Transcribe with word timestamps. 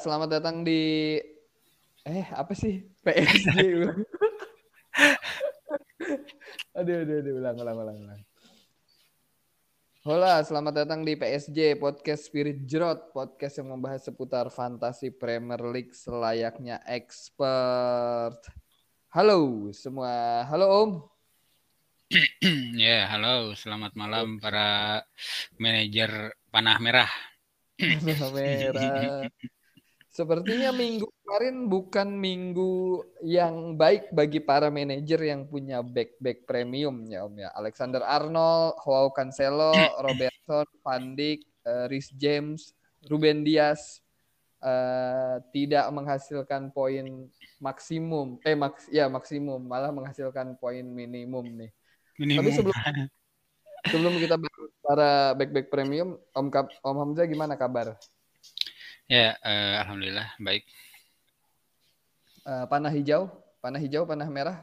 selamat 0.00 0.40
datang 0.40 0.64
di 0.64 1.20
eh 2.08 2.26
apa 2.32 2.56
sih 2.56 2.80
PSG 3.04 3.52
aduh, 6.80 6.96
aduh, 7.04 7.16
aduh, 7.20 7.34
ulang, 7.36 7.56
ulang, 7.60 7.76
ulang, 7.76 7.96
ulang. 8.00 8.20
Hola, 10.00 10.40
selamat 10.40 10.72
datang 10.72 11.04
di 11.04 11.12
PSG 11.12 11.76
Podcast 11.76 12.32
Spirit 12.32 12.64
Jerot, 12.64 13.12
podcast 13.12 13.60
yang 13.60 13.76
membahas 13.76 14.08
seputar 14.08 14.48
fantasi 14.48 15.12
Premier 15.12 15.60
League 15.68 15.92
selayaknya 15.92 16.80
expert. 16.88 18.40
Halo 19.12 19.68
semua, 19.76 20.48
halo 20.48 20.66
Om. 20.72 20.90
ya, 22.80 23.04
halo, 23.12 23.52
selamat 23.52 23.92
malam 23.92 24.40
para 24.40 25.04
manajer 25.60 26.32
panah 26.48 26.80
merah. 26.80 27.12
Panah 28.00 28.32
merah. 28.32 29.28
Sepertinya 30.20 30.68
minggu 30.76 31.08
kemarin 31.24 31.56
bukan 31.64 32.08
minggu 32.12 33.00
yang 33.24 33.72
baik 33.72 34.12
bagi 34.12 34.36
para 34.36 34.68
manajer 34.68 35.16
yang 35.16 35.48
punya 35.48 35.80
back-back 35.80 36.44
premium 36.44 37.08
ya 37.08 37.24
Om 37.24 37.40
ya. 37.40 37.48
Alexander 37.56 38.04
Arnold, 38.04 38.76
Joao 38.84 39.08
Cancelo, 39.16 39.72
Robertson, 40.04 40.68
Van 40.84 41.16
Dijk, 41.16 41.40
uh, 41.64 41.88
Rhys 41.88 42.12
James, 42.12 42.76
Ruben 43.08 43.48
Dias 43.48 44.04
uh, 44.60 45.40
tidak 45.56 45.88
menghasilkan 45.88 46.68
poin 46.68 47.32
maksimum. 47.56 48.36
Eh 48.44 48.52
maks 48.52 48.92
ya 48.92 49.08
maksimum, 49.08 49.64
malah 49.64 49.88
menghasilkan 49.88 50.60
poin 50.60 50.84
minimum 50.84 51.48
nih. 51.64 51.72
Minimum. 52.20 52.44
Tapi 52.44 52.50
sebelum 52.52 52.76
sebelum 53.96 54.14
kita 54.20 54.36
para 54.84 55.32
back-back 55.32 55.72
premium, 55.72 56.20
Om 56.36 56.52
Om 56.84 56.96
Hamzah 57.08 57.24
gimana 57.24 57.56
kabar? 57.56 57.96
Ya, 59.10 59.34
uh, 59.42 59.82
alhamdulillah 59.82 60.38
baik. 60.38 60.62
Uh, 62.46 62.62
panah 62.70 62.94
hijau, 62.94 63.26
panah 63.58 63.82
hijau, 63.82 64.06
panah 64.06 64.30
merah. 64.30 64.62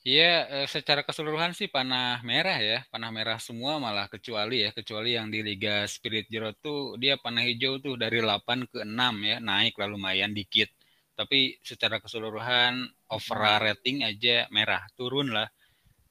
Iya, 0.00 0.48
uh, 0.48 0.64
secara 0.64 1.04
keseluruhan 1.04 1.52
sih 1.52 1.68
panah 1.68 2.24
merah 2.24 2.56
ya, 2.56 2.80
panah 2.88 3.12
merah 3.12 3.36
semua 3.36 3.76
malah 3.76 4.08
kecuali 4.08 4.64
ya, 4.64 4.72
kecuali 4.72 5.12
yang 5.12 5.28
di 5.28 5.44
Liga 5.44 5.84
Spirit 5.84 6.32
Zero 6.32 6.56
tuh 6.56 6.96
dia 6.96 7.20
panah 7.20 7.44
hijau 7.44 7.76
tuh 7.84 8.00
dari 8.00 8.24
8 8.24 8.64
ke 8.64 8.80
6 8.80 9.28
ya, 9.28 9.36
naik 9.44 9.76
lah 9.76 9.88
lumayan 9.92 10.32
dikit. 10.32 10.72
Tapi 11.12 11.60
secara 11.60 12.00
keseluruhan 12.00 12.80
overall 13.12 13.60
rating 13.60 14.08
aja 14.08 14.48
merah, 14.48 14.88
turun 14.96 15.36
lah. 15.36 15.52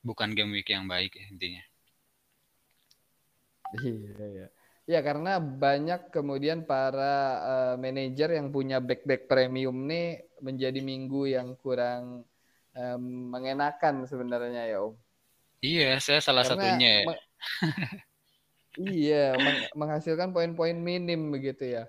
Bukan 0.06 0.38
game 0.38 0.53
week 0.53 0.70
yang 0.70 0.86
baik 0.86 1.17
ya, 1.17 1.25
intinya. 1.34 1.64
Iya, 3.73 4.25
iya. 4.30 4.58
Ya 4.89 5.05
karena 5.05 5.37
banyak 5.37 6.09
kemudian 6.09 6.65
para 6.65 7.37
uh, 7.45 7.75
manajer 7.77 8.33
yang 8.33 8.49
punya 8.49 8.81
back-back 8.81 9.29
premium 9.29 9.85
nih 9.85 10.25
menjadi 10.41 10.81
minggu 10.81 11.29
yang 11.29 11.53
kurang 11.61 12.25
um, 12.73 13.03
mengenakan 13.29 14.09
sebenarnya 14.09 14.65
ya 14.65 14.81
Om. 14.81 14.97
Iya, 15.61 16.01
saya 16.01 16.19
salah 16.25 16.41
karena 16.41 16.57
satunya. 16.57 16.93
Ya. 17.05 17.15
iya, 19.05 19.25
meng 19.37 19.59
menghasilkan 19.77 20.33
poin-poin 20.33 20.73
minim 20.73 21.29
begitu 21.29 21.69
ya. 21.69 21.85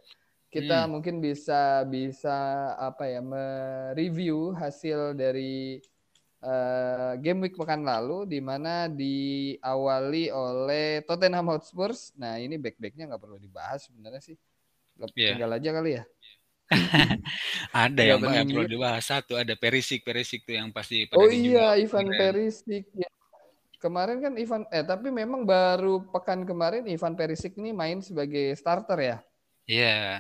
Kita 0.53 0.85
hmm. 0.85 0.91
mungkin 0.93 1.25
bisa 1.25 1.89
bisa 1.89 2.37
apa 2.77 3.09
ya 3.09 3.25
mereview 3.25 4.53
hasil 4.53 5.17
dari 5.17 5.81
uh, 6.45 7.13
game 7.21 7.47
week 7.47 7.57
pekan 7.57 7.85
lalu 7.85 8.25
di 8.29 8.41
mana 8.41 8.89
diawali 8.89 10.33
oleh 10.33 11.05
Tottenham 11.05 11.49
Hotspur. 11.53 11.93
Nah 12.17 12.41
ini 12.41 12.57
back-backnya 12.57 13.13
nggak 13.13 13.23
perlu 13.23 13.37
dibahas 13.37 13.89
sebenarnya 13.89 14.23
sih. 14.25 14.37
Yeah. 15.17 15.37
Tinggal 15.37 15.57
aja 15.57 15.71
kali 15.73 15.91
ya. 16.01 16.05
ada 17.75 17.99
yang 17.99 18.23
nggak 18.23 18.47
perlu 18.47 18.67
dibahas 18.71 19.03
satu 19.03 19.35
ada 19.35 19.59
Perisik 19.59 20.07
Perisik 20.07 20.47
tuh 20.47 20.55
yang 20.55 20.71
pasti 20.71 21.11
pada 21.11 21.19
oh 21.19 21.27
iya 21.27 21.75
Ivan 21.75 22.07
Perisik 22.15 22.87
ya. 22.95 23.11
kemarin 23.83 24.23
kan 24.23 24.39
Ivan 24.39 24.63
eh 24.71 24.87
tapi 24.87 25.11
memang 25.11 25.43
baru 25.43 26.07
pekan 26.15 26.47
kemarin 26.47 26.87
Ivan 26.87 27.19
Perisik 27.19 27.59
ini 27.59 27.75
main 27.75 27.99
sebagai 27.99 28.55
starter 28.55 28.99
ya 29.03 29.17
iya 29.67 29.83
yeah. 29.83 30.11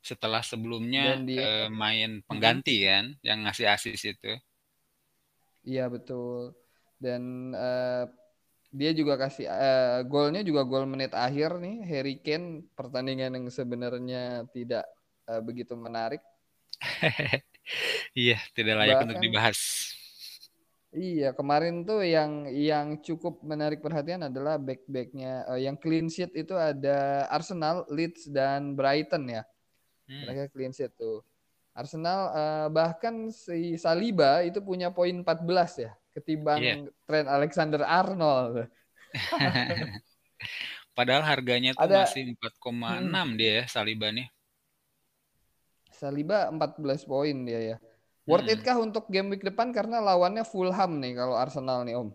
setelah 0.00 0.40
sebelumnya 0.40 1.20
dia, 1.20 1.68
uh, 1.68 1.68
main 1.68 2.24
pengganti 2.24 2.88
kan 2.88 3.12
yang 3.20 3.44
ngasih 3.44 3.68
asis 3.68 4.00
itu 4.16 4.32
Iya 5.70 5.84
betul. 5.86 6.58
Dan 6.98 7.54
uh, 7.54 8.10
dia 8.74 8.90
juga 8.90 9.14
kasih 9.18 9.46
uh, 9.46 10.02
golnya 10.06 10.42
juga 10.42 10.66
gol 10.66 10.86
menit 10.86 11.14
akhir 11.14 11.62
nih 11.62 11.86
Harry 11.86 12.18
Kane 12.18 12.66
pertandingan 12.74 13.38
yang 13.38 13.46
sebenarnya 13.50 14.50
tidak 14.50 14.86
uh, 15.30 15.38
begitu 15.38 15.78
menarik. 15.78 16.22
iya, 18.18 18.38
tidak 18.54 18.74
layak 18.82 18.96
Bahkan, 18.98 19.06
untuk 19.06 19.18
dibahas. 19.22 19.58
Iya, 20.90 21.30
kemarin 21.38 21.86
tuh 21.86 22.02
yang 22.02 22.50
yang 22.50 22.98
cukup 22.98 23.38
menarik 23.46 23.78
perhatian 23.78 24.26
adalah 24.26 24.58
back-backnya 24.58 25.46
uh, 25.46 25.60
yang 25.60 25.78
clean 25.78 26.10
sheet 26.10 26.34
itu 26.34 26.58
ada 26.58 27.30
Arsenal, 27.30 27.86
Leeds 27.86 28.26
dan 28.26 28.74
Brighton 28.74 29.30
ya. 29.30 29.42
Hmm. 30.10 30.26
Mereka 30.26 30.50
clean 30.50 30.74
sheet 30.74 30.90
tuh. 30.98 31.22
Arsenal 31.70 32.20
uh, 32.34 32.66
bahkan 32.68 33.30
si 33.30 33.78
Saliba 33.78 34.42
itu 34.42 34.58
punya 34.58 34.90
poin 34.90 35.14
14 35.22 35.84
ya 35.86 35.90
ketimbang 36.10 36.58
yeah. 36.60 36.76
Trent 37.06 37.28
Alexander 37.30 37.82
Arnold. 37.86 38.66
Padahal 40.98 41.22
harganya 41.22 41.72
tuh 41.72 41.86
Ada, 41.86 42.10
masih 42.10 42.34
4,6 42.34 43.06
hmm. 43.06 43.30
dia 43.38 43.52
ya 43.62 43.64
Saliba 43.70 44.10
nih. 44.10 44.26
Saliba 45.94 46.50
14 46.50 47.06
poin 47.06 47.36
dia 47.46 47.60
ya. 47.74 47.76
Worth 48.28 48.46
hmm. 48.46 48.54
it 48.54 48.60
kah 48.66 48.78
untuk 48.78 49.06
game 49.08 49.32
week 49.32 49.46
depan 49.46 49.70
karena 49.70 50.02
lawannya 50.02 50.44
Fulham 50.44 50.98
nih 51.00 51.16
kalau 51.16 51.34
Arsenal 51.38 51.86
nih 51.86 51.96
Om? 51.96 52.10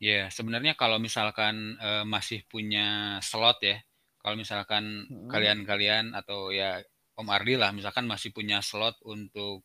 Ya, 0.00 0.08
yeah, 0.08 0.26
sebenarnya 0.32 0.72
kalau 0.80 0.96
misalkan 0.96 1.76
uh, 1.76 2.08
masih 2.08 2.40
punya 2.48 3.20
slot 3.20 3.60
ya, 3.60 3.84
kalau 4.24 4.32
misalkan 4.32 5.04
hmm. 5.04 5.28
kalian-kalian 5.28 6.16
hmm. 6.16 6.20
atau 6.24 6.48
ya 6.48 6.80
Om 7.20 7.28
Ardi 7.28 7.54
lah 7.60 7.70
misalkan 7.76 8.08
masih 8.08 8.32
punya 8.32 8.64
slot 8.64 8.96
untuk 9.04 9.60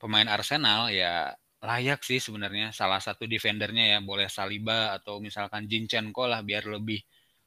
pemain 0.00 0.26
Arsenal 0.26 0.88
ya 0.88 1.36
layak 1.58 2.06
sih 2.06 2.22
sebenarnya 2.22 2.70
salah 2.70 3.02
satu 3.02 3.26
defendernya 3.26 3.84
ya 3.92 3.98
boleh 4.00 4.30
Saliba 4.30 4.94
atau 4.94 5.18
misalkan 5.18 5.66
Jinchenko 5.66 6.24
lah 6.30 6.40
biar 6.40 6.70
lebih 6.70 7.02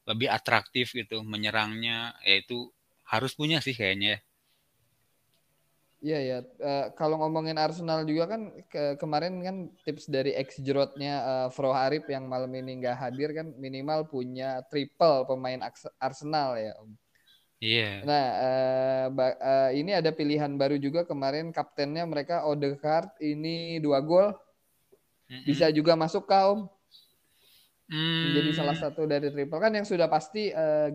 lebih 0.05 0.27
atraktif 0.27 0.91
gitu 0.91 1.23
menyerangnya 1.23 2.13
yaitu 2.27 2.69
harus 3.07 3.35
punya 3.35 3.63
sih 3.63 3.75
kayaknya. 3.75 4.19
Iya 6.01 6.17
ya, 6.17 6.37
uh, 6.41 6.85
kalau 6.97 7.21
ngomongin 7.21 7.61
Arsenal 7.61 8.01
juga 8.09 8.25
kan 8.33 8.49
ke 8.65 8.97
kemarin 8.97 9.37
kan 9.45 9.69
tips 9.85 10.09
dari 10.09 10.33
ex 10.33 10.57
jerotnya 10.57 11.21
uh, 11.21 11.47
Fro 11.53 11.77
Harip 11.77 12.09
yang 12.09 12.25
malam 12.25 12.49
ini 12.57 12.81
nggak 12.81 12.97
hadir 12.97 13.29
kan 13.37 13.53
minimal 13.61 14.09
punya 14.09 14.65
triple 14.65 15.29
pemain 15.29 15.61
Arsenal 16.01 16.57
ya. 16.57 16.73
Iya. 17.61 18.01
Yeah. 18.01 18.09
Nah, 18.09 18.25
uh, 18.41 19.05
uh, 19.37 19.69
ini 19.77 19.93
ada 19.93 20.09
pilihan 20.09 20.49
baru 20.57 20.81
juga 20.81 21.05
kemarin 21.05 21.53
kaptennya 21.53 22.09
mereka 22.09 22.41
Odegaard 22.49 23.13
ini 23.21 23.77
dua 23.77 24.01
gol. 24.01 24.33
Mm-hmm. 25.29 25.45
Bisa 25.45 25.69
juga 25.69 25.93
masuk 25.93 26.25
kaum. 26.25 26.65
Mm. 27.85 28.33
Jadi 28.33 28.49
salah 28.57 28.73
satu 28.73 29.05
dari 29.05 29.29
triple 29.29 29.61
kan 29.61 29.69
yang 29.77 29.85
sudah 29.85 30.09
pasti 30.09 30.49
uh, 30.49 30.89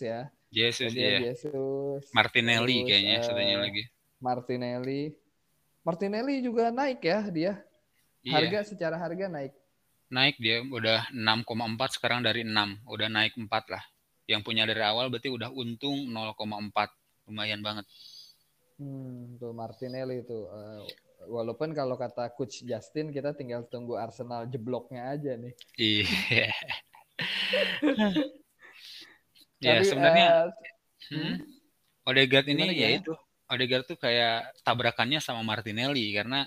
ya. 0.00 0.32
Jesus 0.48 0.96
ya. 0.96 1.20
Jesus. 1.20 2.08
Martinelli 2.16 2.80
terus, 2.80 2.88
kayaknya 2.88 3.16
uh, 3.20 3.24
satunya 3.28 3.56
lagi. 3.60 3.82
Martinelli. 4.16 5.02
Martinelli 5.84 6.34
juga 6.40 6.72
naik 6.72 7.04
ya 7.04 7.20
dia. 7.28 7.52
Iya. 8.24 8.32
Harga 8.32 8.58
secara 8.64 8.96
harga 8.96 9.28
naik. 9.28 9.52
Naik 10.08 10.40
dia 10.40 10.64
udah 10.64 11.12
6,4 11.12 11.98
sekarang 12.00 12.24
dari 12.24 12.46
6, 12.46 12.54
udah 12.86 13.08
naik 13.10 13.34
4 13.36 13.50
lah 13.74 13.84
yang 14.26 14.42
punya 14.42 14.66
dari 14.66 14.82
awal 14.82 15.06
berarti 15.10 15.30
udah 15.30 15.50
untung 15.54 16.10
0,4 16.10 17.30
lumayan 17.30 17.62
banget. 17.62 17.86
Hmm, 18.76 19.40
tuh 19.40 19.56
Martinelli 19.56 20.20
itu 20.20 20.46
uh, 20.50 20.84
walaupun 21.30 21.72
kalau 21.72 21.96
kata 21.96 22.28
coach 22.36 22.62
Justin 22.66 23.08
kita 23.14 23.32
tinggal 23.32 23.64
tunggu 23.66 23.96
Arsenal 23.96 24.44
jebloknya 24.50 25.16
aja 25.16 25.32
nih. 25.38 25.54
Iya. 25.78 26.50
ya 29.64 29.80
sebenarnya 29.80 30.52
uh, 30.52 31.14
hmm, 31.14 31.34
Odegaard 32.04 32.46
ini 32.52 32.76
ya 32.76 32.88
itu 33.00 33.16
Odegaard 33.48 33.88
tuh 33.88 33.96
kayak 33.96 34.52
tabrakannya 34.60 35.22
sama 35.22 35.40
Martinelli 35.40 36.12
karena 36.12 36.44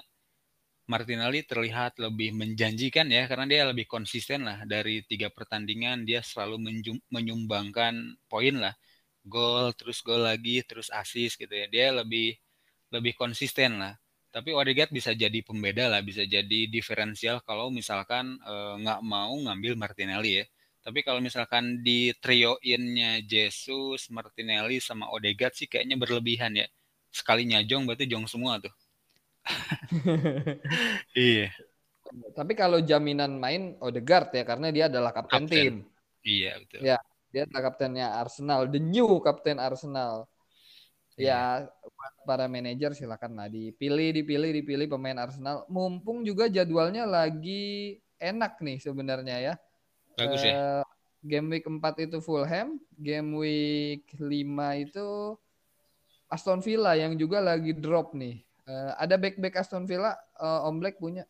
Martinelli 0.89 1.45
terlihat 1.45 2.01
lebih 2.01 2.33
menjanjikan 2.33 3.07
ya 3.13 3.29
karena 3.29 3.45
dia 3.45 3.61
lebih 3.69 3.85
konsisten 3.85 4.41
lah. 4.49 4.65
Dari 4.65 5.05
tiga 5.05 5.29
pertandingan 5.29 6.01
dia 6.09 6.25
selalu 6.25 6.57
menyumbangkan 7.13 8.17
poin 8.25 8.55
lah. 8.57 8.73
Gol 9.21 9.77
terus 9.77 10.01
gol 10.01 10.25
lagi 10.25 10.65
terus 10.65 10.89
asis 10.89 11.37
gitu 11.37 11.53
ya. 11.53 11.69
Dia 11.69 11.87
lebih 11.93 12.33
lebih 12.89 13.13
konsisten 13.13 13.77
lah. 13.77 13.93
Tapi 14.33 14.49
Odegaard 14.53 14.89
bisa 14.93 15.13
jadi 15.13 15.39
pembeda 15.45 15.89
lah 15.89 16.01
bisa 16.05 16.21
jadi 16.25 16.69
diferensial 16.69 17.41
kalau 17.45 17.73
misalkan 17.73 18.37
eh, 18.41 18.73
nggak 18.81 18.99
e, 19.01 19.05
mau 19.05 19.33
ngambil 19.45 19.73
Martinelli 19.77 20.41
ya. 20.41 20.45
Tapi 20.85 20.99
kalau 21.05 21.19
misalkan 21.21 21.81
di 21.85 22.13
trio-innya 22.17 23.21
Jesus, 23.25 24.09
Martinelli 24.09 24.77
sama 24.81 25.05
Odegaard 25.13 25.53
sih 25.57 25.67
kayaknya 25.69 25.97
berlebihan 26.01 26.53
ya. 26.57 26.67
Sekalinya 27.13 27.59
jong 27.65 27.85
berarti 27.89 28.05
jong 28.09 28.25
semua 28.29 28.57
tuh. 28.63 28.73
iya. 31.17 31.49
Tapi 32.33 32.53
kalau 32.57 32.81
jaminan 32.81 33.37
main 33.37 33.77
Odegaard 33.81 34.33
ya 34.33 34.43
karena 34.45 34.73
dia 34.73 34.89
adalah 34.89 35.13
kapten, 35.13 35.45
kapten. 35.45 35.49
tim. 35.49 35.75
Iya 36.25 36.51
betul. 36.61 36.79
Ya, 36.81 36.97
dia 37.29 37.41
adalah 37.45 37.63
kaptennya 37.69 38.07
Arsenal, 38.17 38.65
the 38.69 38.81
new 38.81 39.21
kapten 39.21 39.61
Arsenal. 39.61 40.25
Ya, 41.19 41.67
iya. 41.67 41.99
para 42.23 42.47
manajer 42.47 42.95
silakan 42.95 43.35
lah 43.35 43.51
dipilih, 43.51 44.15
dipilih, 44.15 44.51
dipilih 44.55 44.87
pemain 44.87 45.19
Arsenal. 45.19 45.67
Mumpung 45.67 46.23
juga 46.23 46.47
jadwalnya 46.47 47.03
lagi 47.03 47.99
enak 48.17 48.57
nih 48.63 48.77
sebenarnya 48.79 49.37
ya. 49.39 49.53
Bagus 50.15 50.41
ya. 50.43 50.53
Uh, 50.55 50.85
game 51.23 51.47
week 51.51 51.67
4 51.67 52.07
itu 52.07 52.17
Fulham, 52.23 52.79
game 52.95 53.29
week 53.35 54.07
5 54.15 54.23
itu 54.79 55.09
Aston 56.29 56.61
Villa 56.63 56.93
yang 56.95 57.19
juga 57.19 57.43
lagi 57.43 57.75
drop 57.75 58.15
nih. 58.15 58.48
Uh, 58.69 58.93
ada 59.01 59.17
back-back 59.17 59.57
Aston 59.57 59.89
Villa 59.89 60.13
uh, 60.37 60.69
Om 60.69 60.77
Black 60.77 61.01
punya? 61.01 61.25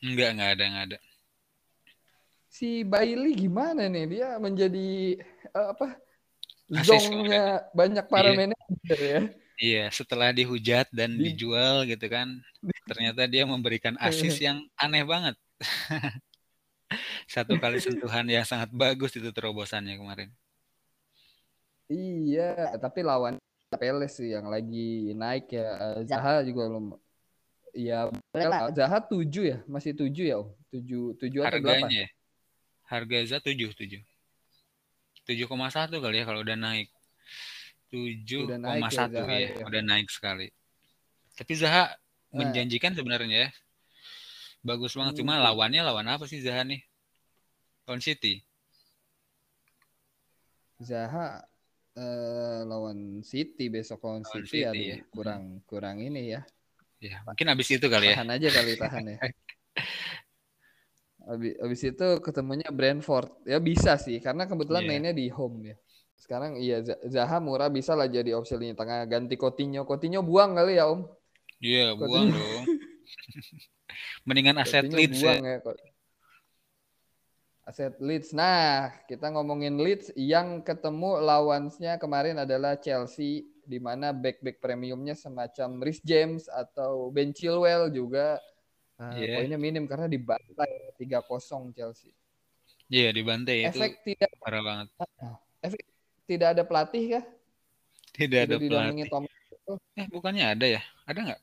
Enggak, 0.00 0.32
enggak 0.32 0.50
ada, 0.56 0.64
enggak 0.64 0.84
ada. 0.88 0.98
Si 2.48 2.80
Bailey 2.80 3.36
gimana 3.36 3.92
nih? 3.92 4.08
Dia 4.08 4.40
menjadi 4.40 5.20
uh, 5.52 5.76
apa? 5.76 6.00
zongnya 6.68 7.64
banyak 7.72 8.06
para 8.08 8.32
iya. 8.32 8.36
manajer 8.36 9.00
ya. 9.00 9.20
Iya, 9.58 9.84
setelah 9.90 10.30
dihujat 10.30 10.86
dan 10.94 11.18
Di... 11.18 11.32
dijual 11.34 11.82
gitu 11.84 12.06
kan, 12.06 12.40
ternyata 12.86 13.26
dia 13.26 13.42
memberikan 13.42 13.98
asis 13.98 14.38
yang 14.38 14.62
aneh 14.78 15.02
banget. 15.02 15.34
Satu 17.34 17.58
kali 17.60 17.82
sentuhan 17.82 18.24
yang 18.30 18.46
sangat 18.46 18.70
bagus 18.72 19.12
itu 19.18 19.28
terobosannya 19.34 19.98
kemarin. 19.98 20.30
Iya, 21.90 22.76
tapi 22.78 23.02
lawan 23.02 23.40
Peles 23.76 24.16
sih 24.16 24.32
yang 24.32 24.48
lagi 24.48 25.12
naik 25.12 25.52
ya. 25.52 26.00
Eh, 26.00 26.08
Zaha 26.08 26.40
juga 26.40 26.72
belum. 26.72 26.96
Iya, 27.76 28.08
Zaha 28.72 28.98
tujuh 29.04 29.44
ya, 29.44 29.58
masih 29.68 29.92
tujuh 29.92 30.24
ya, 30.24 30.36
Om. 30.40 30.48
Tujuh, 30.72 31.04
tujuh 31.20 31.40
atau 31.44 31.60
delapan? 31.60 31.92
Ya? 31.92 32.08
Harga 32.88 33.16
Zaha 33.28 33.44
tujuh, 33.44 33.76
tujuh. 33.76 34.00
7,1 35.28 36.00
kali 36.00 36.16
ya 36.16 36.24
kalau 36.24 36.40
udah 36.40 36.56
naik. 36.56 36.88
7,1 37.92 38.56
ya, 39.12 39.24
ya, 39.28 39.48
ya, 39.60 39.64
udah 39.68 39.82
naik 39.84 40.08
sekali. 40.08 40.48
Tapi 41.36 41.52
Zaha 41.52 41.92
nah. 42.32 42.40
menjanjikan 42.40 42.96
sebenarnya 42.96 43.48
ya. 43.48 43.50
Bagus 44.64 44.96
banget. 44.96 45.20
Cuma 45.20 45.36
hmm. 45.36 45.44
lawannya 45.44 45.84
lawan 45.84 46.08
apa 46.08 46.24
sih 46.24 46.40
Zaha 46.40 46.64
nih? 46.64 46.80
Lawan 47.84 48.00
City. 48.00 48.40
Zaha 50.80 51.44
eh, 51.98 52.60
lawan 52.62 53.20
City 53.26 53.66
besok 53.66 54.06
lawan, 54.06 54.22
lawan 54.22 54.46
City, 54.46 54.62
City 54.62 54.82
ya. 54.94 54.96
kurang 55.10 55.42
kurang 55.66 55.98
ini 55.98 56.38
ya. 56.38 56.40
Ya, 56.98 57.22
mungkin 57.22 57.46
habis 57.46 57.70
itu 57.70 57.86
kali 57.86 58.10
tahan 58.10 58.14
ya. 58.14 58.14
Tahan 58.14 58.30
aja 58.34 58.48
kali 58.54 58.72
tahan 58.74 59.04
ya. 59.06 59.18
Abis, 61.28 61.60
abis 61.60 61.80
itu 61.84 62.08
ketemunya 62.24 62.72
Brentford. 62.72 63.28
Ya 63.44 63.60
bisa 63.60 64.00
sih, 64.00 64.16
karena 64.16 64.48
kebetulan 64.48 64.88
yeah. 64.88 64.96
mainnya 64.96 65.12
di 65.12 65.28
home 65.28 65.60
ya. 65.60 65.76
Sekarang 66.16 66.56
iya 66.56 66.80
Zaha 67.04 67.36
murah 67.36 67.68
bisa 67.68 67.92
lah 67.92 68.08
jadi 68.08 68.32
opsi 68.32 68.56
lini 68.56 68.72
tengah 68.72 69.04
ganti 69.04 69.36
Coutinho. 69.36 69.84
Coutinho 69.84 70.24
buang 70.24 70.56
kali 70.56 70.80
ya 70.80 70.88
Om. 70.88 71.04
Iya, 71.60 71.92
yeah, 71.92 72.00
buang 72.00 72.32
dong. 72.32 72.64
Mendingan 74.26 74.56
aset 74.56 74.88
Coutinho 74.88 74.98
Leeds 75.04 75.20
ya. 75.20 75.36
buang 75.36 75.44
ya. 75.44 75.56
ya. 75.60 75.97
Aset 77.68 78.00
Leeds. 78.00 78.32
Nah, 78.32 78.88
kita 79.04 79.28
ngomongin 79.28 79.76
Leeds 79.76 80.08
yang 80.16 80.64
ketemu 80.64 81.20
lawannya 81.20 82.00
kemarin 82.00 82.40
adalah 82.40 82.80
Chelsea 82.80 83.44
di 83.68 83.76
mana 83.76 84.16
back-back 84.16 84.64
premiumnya 84.64 85.12
semacam 85.12 85.84
Rhys 85.84 86.00
James 86.00 86.48
atau 86.48 87.12
Ben 87.12 87.36
Chilwell 87.36 87.92
juga 87.92 88.40
Nah, 88.98 89.14
yeah. 89.14 89.38
poinnya 89.38 89.58
minim 89.58 89.86
karena 89.86 90.10
dibantai 90.10 90.90
3-0 90.98 91.70
Chelsea. 91.70 92.10
Iya, 92.90 93.08
yeah, 93.08 93.10
dibantai 93.14 93.56
itu. 93.62 93.78
Efek 93.78 93.92
tidak 94.02 94.30
parah 94.42 94.62
banget. 94.66 94.88
Efek 95.62 95.82
tidak 96.26 96.48
ada 96.58 96.62
pelatih 96.66 97.04
kah? 97.14 97.24
Tidak 98.10 98.40
ada 98.50 98.56
pelatih. 98.58 99.06
Tom 99.06 99.24
eh, 99.94 100.06
bukannya 100.10 100.44
ada 100.50 100.66
ya? 100.66 100.82
Ada 101.06 101.18
nggak? 101.30 101.40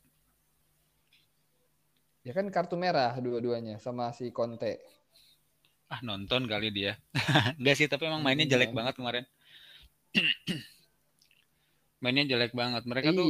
Ya 2.27 2.31
kan 2.35 2.45
kartu 2.51 2.75
merah 2.75 3.15
dua-duanya 3.23 3.79
sama 3.79 4.11
si 4.11 4.27
Conte. 4.35 4.83
Ah, 5.85 6.01
nonton 6.01 6.49
kali 6.49 6.73
dia. 6.73 6.97
Enggak 7.61 7.75
sih, 7.77 7.87
tapi 7.89 8.09
emang 8.09 8.25
mainnya 8.25 8.49
hmm, 8.49 8.53
jelek 8.57 8.71
hmm. 8.73 8.79
banget 8.81 8.93
kemarin. 8.97 9.25
mainnya 12.03 12.25
jelek 12.25 12.53
banget. 12.57 12.83
Mereka 12.89 13.09
iya. 13.13 13.17
tuh 13.17 13.27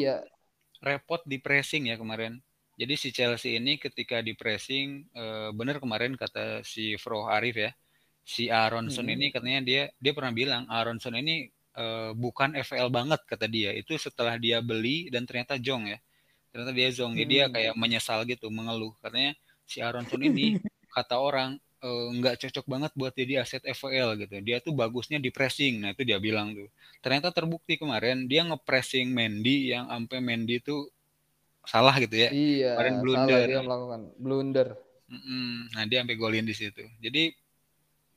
repot 0.83 1.21
di 1.27 1.37
pressing 1.39 1.91
ya 1.91 1.99
kemarin. 1.99 2.39
Jadi 2.75 2.93
si 2.99 3.09
Chelsea 3.15 3.55
ini 3.55 3.79
ketika 3.79 4.19
di 4.19 4.35
pressing 4.35 5.07
uh, 5.15 5.49
benar 5.55 5.79
kemarin 5.79 6.19
kata 6.19 6.59
si 6.67 6.99
Fro 6.99 7.27
Arif 7.31 7.55
ya, 7.55 7.71
si 8.23 8.51
Aronson 8.51 9.07
hmm. 9.07 9.15
ini 9.15 9.25
katanya 9.31 9.59
dia 9.63 9.83
dia 9.95 10.11
pernah 10.11 10.35
bilang 10.35 10.63
Aronson 10.67 11.15
ini 11.15 11.47
uh, 11.75 12.11
bukan 12.15 12.55
FL 12.59 12.91
banget 12.91 13.23
kata 13.23 13.47
dia. 13.47 13.71
Itu 13.75 13.95
setelah 13.95 14.35
dia 14.39 14.59
beli 14.59 15.07
dan 15.11 15.23
ternyata 15.23 15.55
jong 15.59 15.91
ya. 15.91 15.99
Ternyata 16.51 16.71
dia 16.71 16.89
jong. 16.91 17.15
Hmm. 17.15 17.19
Jadi 17.19 17.31
dia 17.31 17.45
kayak 17.51 17.73
menyesal 17.75 18.23
gitu, 18.27 18.47
mengeluh. 18.51 18.95
Katanya 19.03 19.35
si 19.67 19.79
Aronson 19.83 20.19
ini 20.23 20.59
kata 20.95 21.19
orang 21.19 21.59
eh, 21.59 21.74
nggak 21.83 22.35
uh, 22.35 22.39
cocok 22.47 22.65
banget 22.65 22.91
buat 22.95 23.13
jadi 23.13 23.43
aset 23.43 23.61
FPL 23.61 24.17
gitu. 24.25 24.35
Dia 24.41 24.57
tuh 24.63 24.73
bagusnya 24.73 25.21
di 25.21 25.29
pressing. 25.29 25.83
Nah, 25.83 25.93
itu 25.93 26.01
dia 26.07 26.17
bilang 26.17 26.55
tuh. 26.55 26.69
Ternyata 27.03 27.29
terbukti 27.29 27.77
kemarin 27.77 28.25
dia 28.25 28.41
ngepressing 28.47 29.11
Mendy 29.11 29.75
yang 29.75 29.91
sampai 29.91 30.17
Mendy 30.23 30.63
tuh 30.63 30.89
salah 31.67 31.93
gitu 32.01 32.15
ya. 32.15 32.29
Iya. 32.31 32.73
Kemarin 32.79 32.95
blunder. 33.01 33.29
Salah 33.29 33.49
dia 33.49 33.59
melakukan 33.61 34.01
blunder. 34.17 34.67
Mm-mm. 35.05 35.49
Nah 35.77 35.83
dia 35.85 36.01
sampai 36.01 36.17
golin 36.17 36.45
di 36.45 36.55
situ. 36.57 36.81
Jadi 36.97 37.33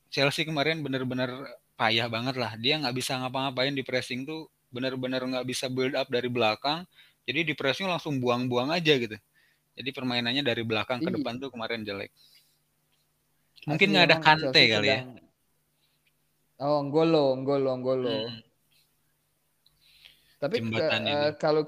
Chelsea 0.09 0.49
kemarin 0.49 0.81
benar-benar 0.81 1.29
payah 1.77 2.09
banget 2.09 2.41
lah. 2.41 2.57
Dia 2.57 2.81
nggak 2.81 2.97
bisa 2.97 3.21
ngapa-ngapain 3.21 3.77
di 3.77 3.85
pressing 3.85 4.25
tuh 4.25 4.49
benar-benar 4.73 5.25
nggak 5.25 5.47
bisa 5.49 5.69
build 5.69 5.93
up 5.93 6.09
dari 6.09 6.33
belakang. 6.33 6.89
Jadi 7.29 7.53
di 7.53 7.55
pressing 7.57 7.85
langsung 7.85 8.17
buang-buang 8.17 8.73
aja 8.73 8.97
gitu. 8.97 9.17
Jadi 9.79 9.91
permainannya 9.93 10.41
dari 10.41 10.65
belakang 10.65 11.05
ke 11.05 11.13
iya. 11.13 11.17
depan 11.21 11.37
tuh 11.37 11.53
kemarin 11.53 11.85
jelek. 11.85 12.11
Mungkin 13.69 13.89
nggak 13.93 14.07
ada 14.09 14.19
Kante 14.19 14.63
kali 14.65 14.89
ya. 14.89 15.01
Oh, 16.59 16.83
Ngolo, 16.83 17.39
Ngolo, 17.39 17.73
Ngolo. 17.79 18.11
Hmm. 18.11 18.41
Tapi 20.39 20.57
uh, 20.63 21.35
kalau 21.39 21.63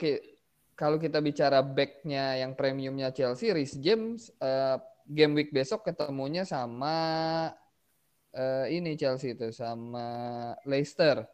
kalau 0.78 0.96
kita 0.96 1.18
bicara 1.20 1.60
backnya 1.60 2.40
yang 2.40 2.56
premiumnya 2.56 3.12
Chelsea, 3.12 3.52
Rhys 3.52 3.76
James 3.78 4.32
uh, 4.40 4.78
game 5.04 5.34
week 5.36 5.50
besok 5.50 5.84
ketemunya 5.86 6.46
sama 6.46 6.96
uh, 8.34 8.66
ini 8.70 8.94
Chelsea 8.94 9.34
itu 9.34 9.50
sama 9.50 10.06
Leicester. 10.64 11.26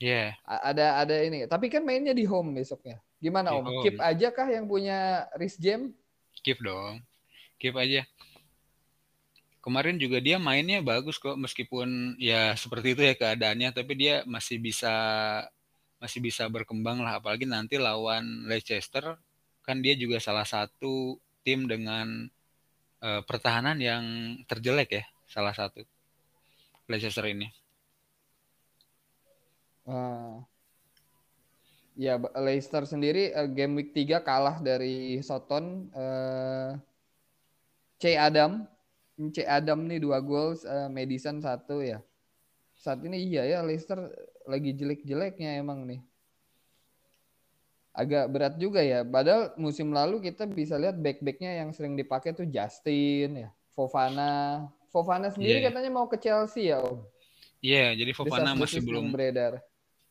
Iya. 0.00 0.32
Yeah. 0.32 0.64
Ada 0.64 0.86
ada 1.04 1.16
ini. 1.20 1.44
Tapi 1.44 1.68
kan 1.68 1.84
mainnya 1.84 2.16
di 2.16 2.24
home 2.24 2.56
besoknya. 2.56 2.98
Gimana 3.20 3.52
di 3.52 3.56
Om? 3.60 3.64
Home. 3.68 3.82
Keep 3.84 3.98
aja 4.00 4.28
kah 4.32 4.48
yang 4.48 4.64
punya 4.64 5.28
Rhys 5.36 5.60
James? 5.60 5.92
Keep 6.40 6.64
dong. 6.64 7.04
Keep 7.60 7.76
aja. 7.76 8.08
Kemarin 9.60 10.00
juga 10.00 10.24
dia 10.24 10.40
mainnya 10.40 10.80
bagus 10.80 11.20
kok 11.20 11.36
meskipun 11.36 12.16
ya 12.16 12.56
seperti 12.56 12.96
itu 12.96 13.02
ya 13.04 13.12
keadaannya 13.12 13.76
tapi 13.76 13.92
dia 13.92 14.24
masih 14.24 14.56
bisa 14.56 14.94
masih 16.00 16.24
bisa 16.24 16.48
berkembang 16.48 17.04
lah 17.04 17.20
apalagi 17.20 17.44
nanti 17.44 17.76
lawan 17.76 18.48
Leicester 18.48 19.20
kan 19.60 19.84
dia 19.84 19.92
juga 20.00 20.16
salah 20.16 20.48
satu 20.48 21.20
tim 21.44 21.68
dengan 21.68 22.24
uh, 23.04 23.20
pertahanan 23.28 23.76
yang 23.76 24.04
terjelek 24.48 24.88
ya 24.96 25.04
salah 25.28 25.52
satu 25.52 25.84
Leicester 26.88 27.22
ini. 27.28 27.52
Uh, 29.84 30.40
ya 32.00 32.16
Leicester 32.16 32.88
sendiri 32.88 33.36
uh, 33.36 33.44
game 33.44 33.76
week 33.76 33.92
3 33.92 34.24
kalah 34.24 34.56
dari 34.64 35.20
Soton 35.20 35.92
uh, 35.92 36.80
C 38.00 38.16
Adam 38.16 38.64
C 39.28 39.44
Adam 39.44 39.84
nih 39.84 40.00
dua 40.00 40.24
gol 40.24 40.56
uh, 40.56 40.88
Madison 40.88 41.44
satu 41.44 41.84
ya 41.84 42.00
saat 42.80 43.04
ini 43.04 43.28
iya 43.28 43.44
ya 43.44 43.58
Leicester 43.60 44.08
lagi 44.48 44.72
jelek-jeleknya 44.72 45.60
emang 45.60 45.84
nih. 45.84 46.00
Agak 47.92 48.24
berat 48.32 48.54
juga 48.56 48.80
ya. 48.80 49.04
Padahal 49.04 49.52
musim 49.60 49.92
lalu 49.92 50.24
kita 50.24 50.48
bisa 50.48 50.80
lihat 50.80 50.96
back-backnya 50.96 51.60
yang 51.60 51.76
sering 51.76 51.92
dipakai 51.92 52.32
tuh 52.32 52.48
Justin 52.48 53.44
ya, 53.46 53.48
Fofana. 53.76 54.64
Fofana 54.88 55.28
sendiri 55.28 55.60
yeah. 55.60 55.68
katanya 55.68 55.90
mau 55.92 56.08
ke 56.08 56.16
Chelsea 56.16 56.72
ya 56.72 56.80
Om. 56.80 57.04
Iya, 57.60 57.76
yeah, 57.76 57.90
jadi 57.92 58.10
Fofana 58.16 58.56
masih 58.56 58.80
belum 58.80 59.12
beredar. 59.12 59.60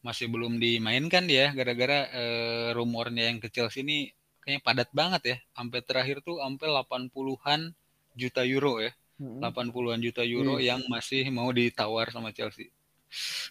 Masih 0.06 0.30
belum 0.30 0.62
dimainkan 0.62 1.26
dia 1.26 1.52
gara-gara 1.52 2.08
uh, 2.14 2.70
rumornya 2.78 3.34
yang 3.34 3.42
ke 3.42 3.50
Chelsea 3.50 3.82
ini 3.82 4.14
kayaknya 4.46 4.62
padat 4.62 4.90
banget 4.94 5.22
ya. 5.26 5.38
Sampai 5.58 5.82
terakhir 5.82 6.22
tuh 6.22 6.38
sampai 6.38 6.70
80-an 6.70 7.74
juta 8.14 8.46
euro 8.46 8.78
ya 8.84 8.94
80-an 9.20 10.00
juta 10.00 10.24
euro 10.24 10.58
yes. 10.58 10.66
yang 10.72 10.82
masih 10.88 11.28
mau 11.30 11.52
ditawar 11.52 12.08
sama 12.10 12.32
Chelsea. 12.32 12.72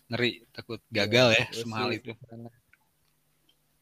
Ngeri, 0.09 0.49
takut 0.51 0.81
gagal 0.89 1.37
ya, 1.37 1.45
ya 1.45 1.47
semahal 1.53 1.93
itu. 1.93 2.17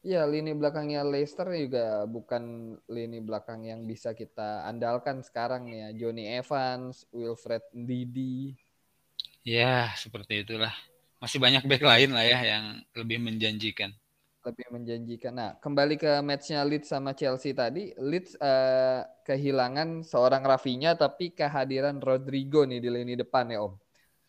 Iya, 0.07 0.23
lini 0.23 0.55
belakangnya 0.55 1.03
Leicester 1.03 1.47
juga 1.51 2.07
bukan 2.07 2.75
lini 2.87 3.19
belakang 3.19 3.67
yang 3.67 3.83
bisa 3.83 4.11
kita 4.15 4.67
andalkan 4.67 5.23
sekarang 5.23 5.67
ya. 5.71 5.91
Johnny 5.95 6.27
Evans, 6.27 7.07
Wilfred 7.11 7.63
Ndidi. 7.71 8.55
Ya, 9.47 9.91
seperti 9.95 10.43
itulah. 10.43 10.75
Masih 11.23 11.39
banyak 11.39 11.63
back 11.65 11.83
lain 11.83 12.11
lah 12.13 12.23
ya 12.23 12.39
yang 12.55 12.65
lebih 12.95 13.19
menjanjikan. 13.19 13.95
Lebih 14.47 14.67
menjanjikan. 14.71 15.33
Nah, 15.35 15.51
kembali 15.59 15.99
ke 15.99 16.23
matchnya 16.23 16.63
Leeds 16.63 16.87
sama 16.87 17.11
Chelsea 17.11 17.51
tadi. 17.51 17.91
Leeds 17.99 18.39
uh, 18.39 19.03
kehilangan 19.27 20.07
seorang 20.07 20.39
Rafinya 20.47 20.95
tapi 20.95 21.35
kehadiran 21.35 21.99
Rodrigo 21.99 22.63
nih 22.63 22.79
di 22.79 22.87
lini 22.87 23.19
depan 23.19 23.51
ya 23.51 23.59
Om. 23.67 23.73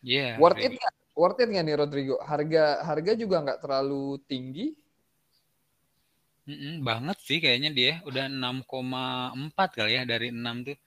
Iya. 0.03 0.19
Yeah, 0.35 0.43
worth 0.43 0.59
it 0.59 0.75
nggak? 0.75 0.95
Worth 1.15 1.39
it 1.39 1.49
nggak 1.55 1.65
nih 1.71 1.77
Rodrigo? 1.79 2.17
Harga 2.19 2.83
harga 2.83 3.13
juga 3.15 3.37
nggak 3.47 3.61
terlalu 3.63 4.19
tinggi 4.27 4.75
Mm-mm, 6.49 6.81
banget 6.89 7.19
sih 7.29 7.39
kayaknya 7.45 7.71
dia 7.77 7.93
udah 8.09 8.25
6,4 8.25 9.69
kali 9.77 9.93
ya 10.01 10.03
dari 10.09 10.33
6 10.33 10.57
tuh. 10.65 10.79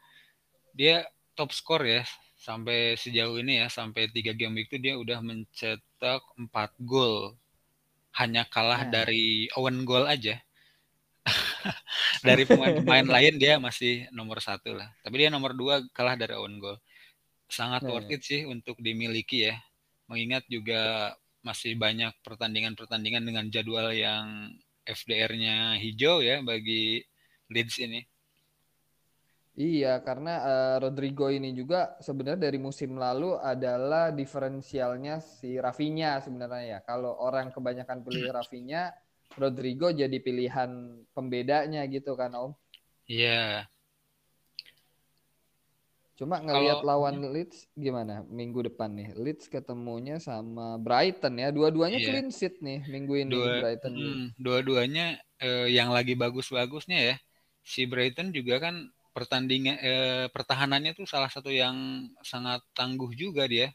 Dia 0.73 1.05
top 1.37 1.53
skor 1.53 1.81
ya 1.85 2.01
sampai 2.47 2.97
sejauh 2.97 3.37
ini 3.37 3.61
ya 3.61 3.67
sampai 3.69 4.09
3 4.09 4.33
game 4.33 4.57
week 4.57 4.73
itu 4.73 4.77
dia 4.81 4.93
udah 4.97 5.19
mencetak 5.21 6.21
4 6.33 6.71
gol. 6.81 7.37
Hanya 8.19 8.43
kalah 8.47 8.87
nah. 8.87 9.03
dari 9.03 9.47
Owen 9.55 9.87
goal 9.87 10.07
aja. 10.07 10.39
dari 12.27 12.43
pemain-pemain 12.49 13.05
lain 13.05 13.37
dia 13.37 13.61
masih 13.61 14.09
nomor 14.11 14.41
satu 14.41 14.73
lah. 14.73 14.89
Tapi 15.05 15.15
dia 15.25 15.29
nomor 15.29 15.53
dua 15.53 15.85
kalah 15.95 16.17
dari 16.17 16.35
Owen 16.35 16.59
goal. 16.59 16.77
Sangat 17.47 17.83
nah. 17.83 17.95
worth 17.95 18.11
it 18.11 18.23
sih 18.23 18.43
untuk 18.47 18.79
dimiliki 18.79 19.51
ya. 19.51 19.55
Mengingat 20.11 20.43
juga 20.51 21.13
masih 21.41 21.73
banyak 21.79 22.13
pertandingan-pertandingan 22.21 23.23
dengan 23.25 23.45
jadwal 23.49 23.89
yang 23.93 24.53
FDR-nya 24.85 25.77
hijau 25.77 26.21
ya 26.21 26.41
bagi 26.41 27.01
Leeds 27.51 27.81
ini. 27.81 28.01
Iya, 29.51 29.99
karena 29.99 30.33
uh, 30.47 30.75
Rodrigo 30.79 31.27
ini 31.27 31.51
juga 31.51 31.99
sebenarnya 31.99 32.47
dari 32.47 32.55
musim 32.55 32.95
lalu 32.95 33.35
adalah 33.35 34.15
diferensialnya 34.15 35.19
si 35.19 35.59
Rafinha 35.59 36.23
sebenarnya 36.23 36.63
ya. 36.63 36.79
Kalau 36.87 37.19
orang 37.19 37.51
kebanyakan 37.51 37.99
pilih 37.99 38.31
Rafinha, 38.37 38.95
Rodrigo 39.35 39.91
jadi 39.91 40.15
pilihan 40.23 41.03
pembedanya 41.11 41.83
gitu 41.91 42.15
kan 42.15 42.31
Om. 42.31 42.51
Iya. 43.11 43.67
Cuma 46.15 46.37
ngelihat 46.37 46.85
lawan 46.85 47.33
Leeds 47.33 47.67
gimana 47.75 48.23
minggu 48.29 48.71
depan 48.71 48.93
nih? 48.93 49.19
Leeds 49.19 49.51
ketemunya 49.51 50.15
sama 50.23 50.79
Brighton 50.79 51.35
ya. 51.35 51.51
Dua-duanya 51.51 51.99
yeah. 51.99 52.07
clean 52.07 52.29
sheet 52.31 52.61
nih 52.63 52.87
minggu 52.87 53.19
ini 53.19 53.35
Dua, 53.35 53.59
Brighton. 53.59 53.93
Hmm, 53.99 54.25
dua-duanya 54.39 55.19
eh, 55.43 55.67
yang 55.73 55.91
lagi 55.91 56.15
bagus-bagusnya 56.15 56.99
ya. 57.03 57.15
Si 57.65 57.83
Brighton 57.83 58.31
juga 58.31 58.63
kan 58.63 58.87
pertandingan 59.11 59.75
eh, 59.79 60.25
pertahanannya 60.31 60.91
tuh 60.95 61.07
salah 61.07 61.27
satu 61.27 61.51
yang 61.51 62.07
sangat 62.23 62.63
tangguh 62.75 63.11
juga 63.15 63.45
dia. 63.45 63.69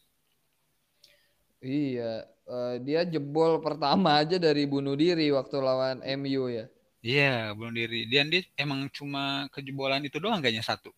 Iya, 1.57 2.29
uh, 2.47 2.77
dia 2.85 3.01
jebol 3.09 3.59
pertama 3.65 4.21
aja 4.21 4.37
dari 4.37 4.69
bunuh 4.69 4.93
diri 4.93 5.33
waktu 5.33 5.57
lawan 5.57 6.05
MU 6.05 6.53
ya. 6.53 6.69
Iya, 7.01 7.57
bunuh 7.57 7.73
diri. 7.75 8.05
Dan 8.07 8.29
dia 8.29 8.45
emang 8.61 8.87
cuma 8.93 9.49
kejebolan 9.51 10.05
itu 10.05 10.21
doang 10.21 10.39
kayaknya 10.45 10.63
satu 10.63 10.93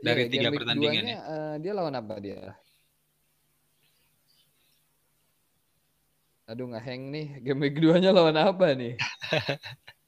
dari 0.00 0.26
ya, 0.26 0.28
tiga 0.32 0.48
pertandingan 0.50 1.04
uh, 1.20 1.54
dia 1.60 1.72
lawan 1.76 1.94
apa 1.94 2.14
dia 2.18 2.56
aduh 6.48 6.66
nggak 6.66 6.82
hang 6.82 7.02
nih 7.14 7.26
game 7.44 7.60
week 7.62 7.78
keduanya 7.78 8.10
lawan 8.10 8.34
apa 8.34 8.74
nih 8.74 8.98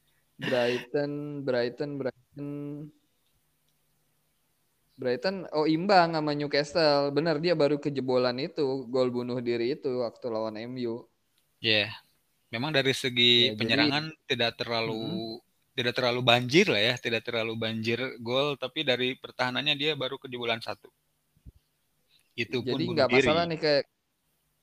Brighton 0.42 1.12
Brighton 1.46 1.90
Brighton 1.96 2.48
Brighton 4.98 5.36
oh 5.54 5.66
imbang 5.66 6.18
sama 6.18 6.34
Newcastle 6.34 7.14
benar 7.14 7.38
dia 7.38 7.54
baru 7.54 7.78
kejebolan 7.78 8.38
itu 8.42 8.86
gol 8.90 9.08
bunuh 9.08 9.38
diri 9.38 9.78
itu 9.78 10.02
waktu 10.02 10.26
lawan 10.28 10.58
MU 10.68 11.06
ya 11.62 11.86
yeah. 11.86 11.90
memang 12.50 12.74
dari 12.74 12.92
segi 12.92 13.50
ya, 13.50 13.56
penyerangan 13.56 14.10
jadi, 14.10 14.26
tidak 14.28 14.52
terlalu 14.58 15.00
hmm 15.00 15.50
tidak 15.72 15.96
terlalu 15.96 16.20
banjir 16.20 16.68
lah 16.68 16.82
ya, 16.92 16.94
tidak 17.00 17.24
terlalu 17.24 17.56
banjir 17.56 17.98
gol, 18.20 18.60
tapi 18.60 18.84
dari 18.84 19.16
pertahanannya 19.16 19.74
dia 19.76 19.96
baru 19.96 20.20
ke 20.20 20.28
di 20.28 20.36
bulan 20.36 20.60
satu. 20.60 20.92
Itu 22.36 22.60
pun 22.60 22.76
Jadi 22.76 22.92
nggak 22.92 23.08
masalah 23.08 23.44
nih 23.48 23.60
ke 23.60 23.74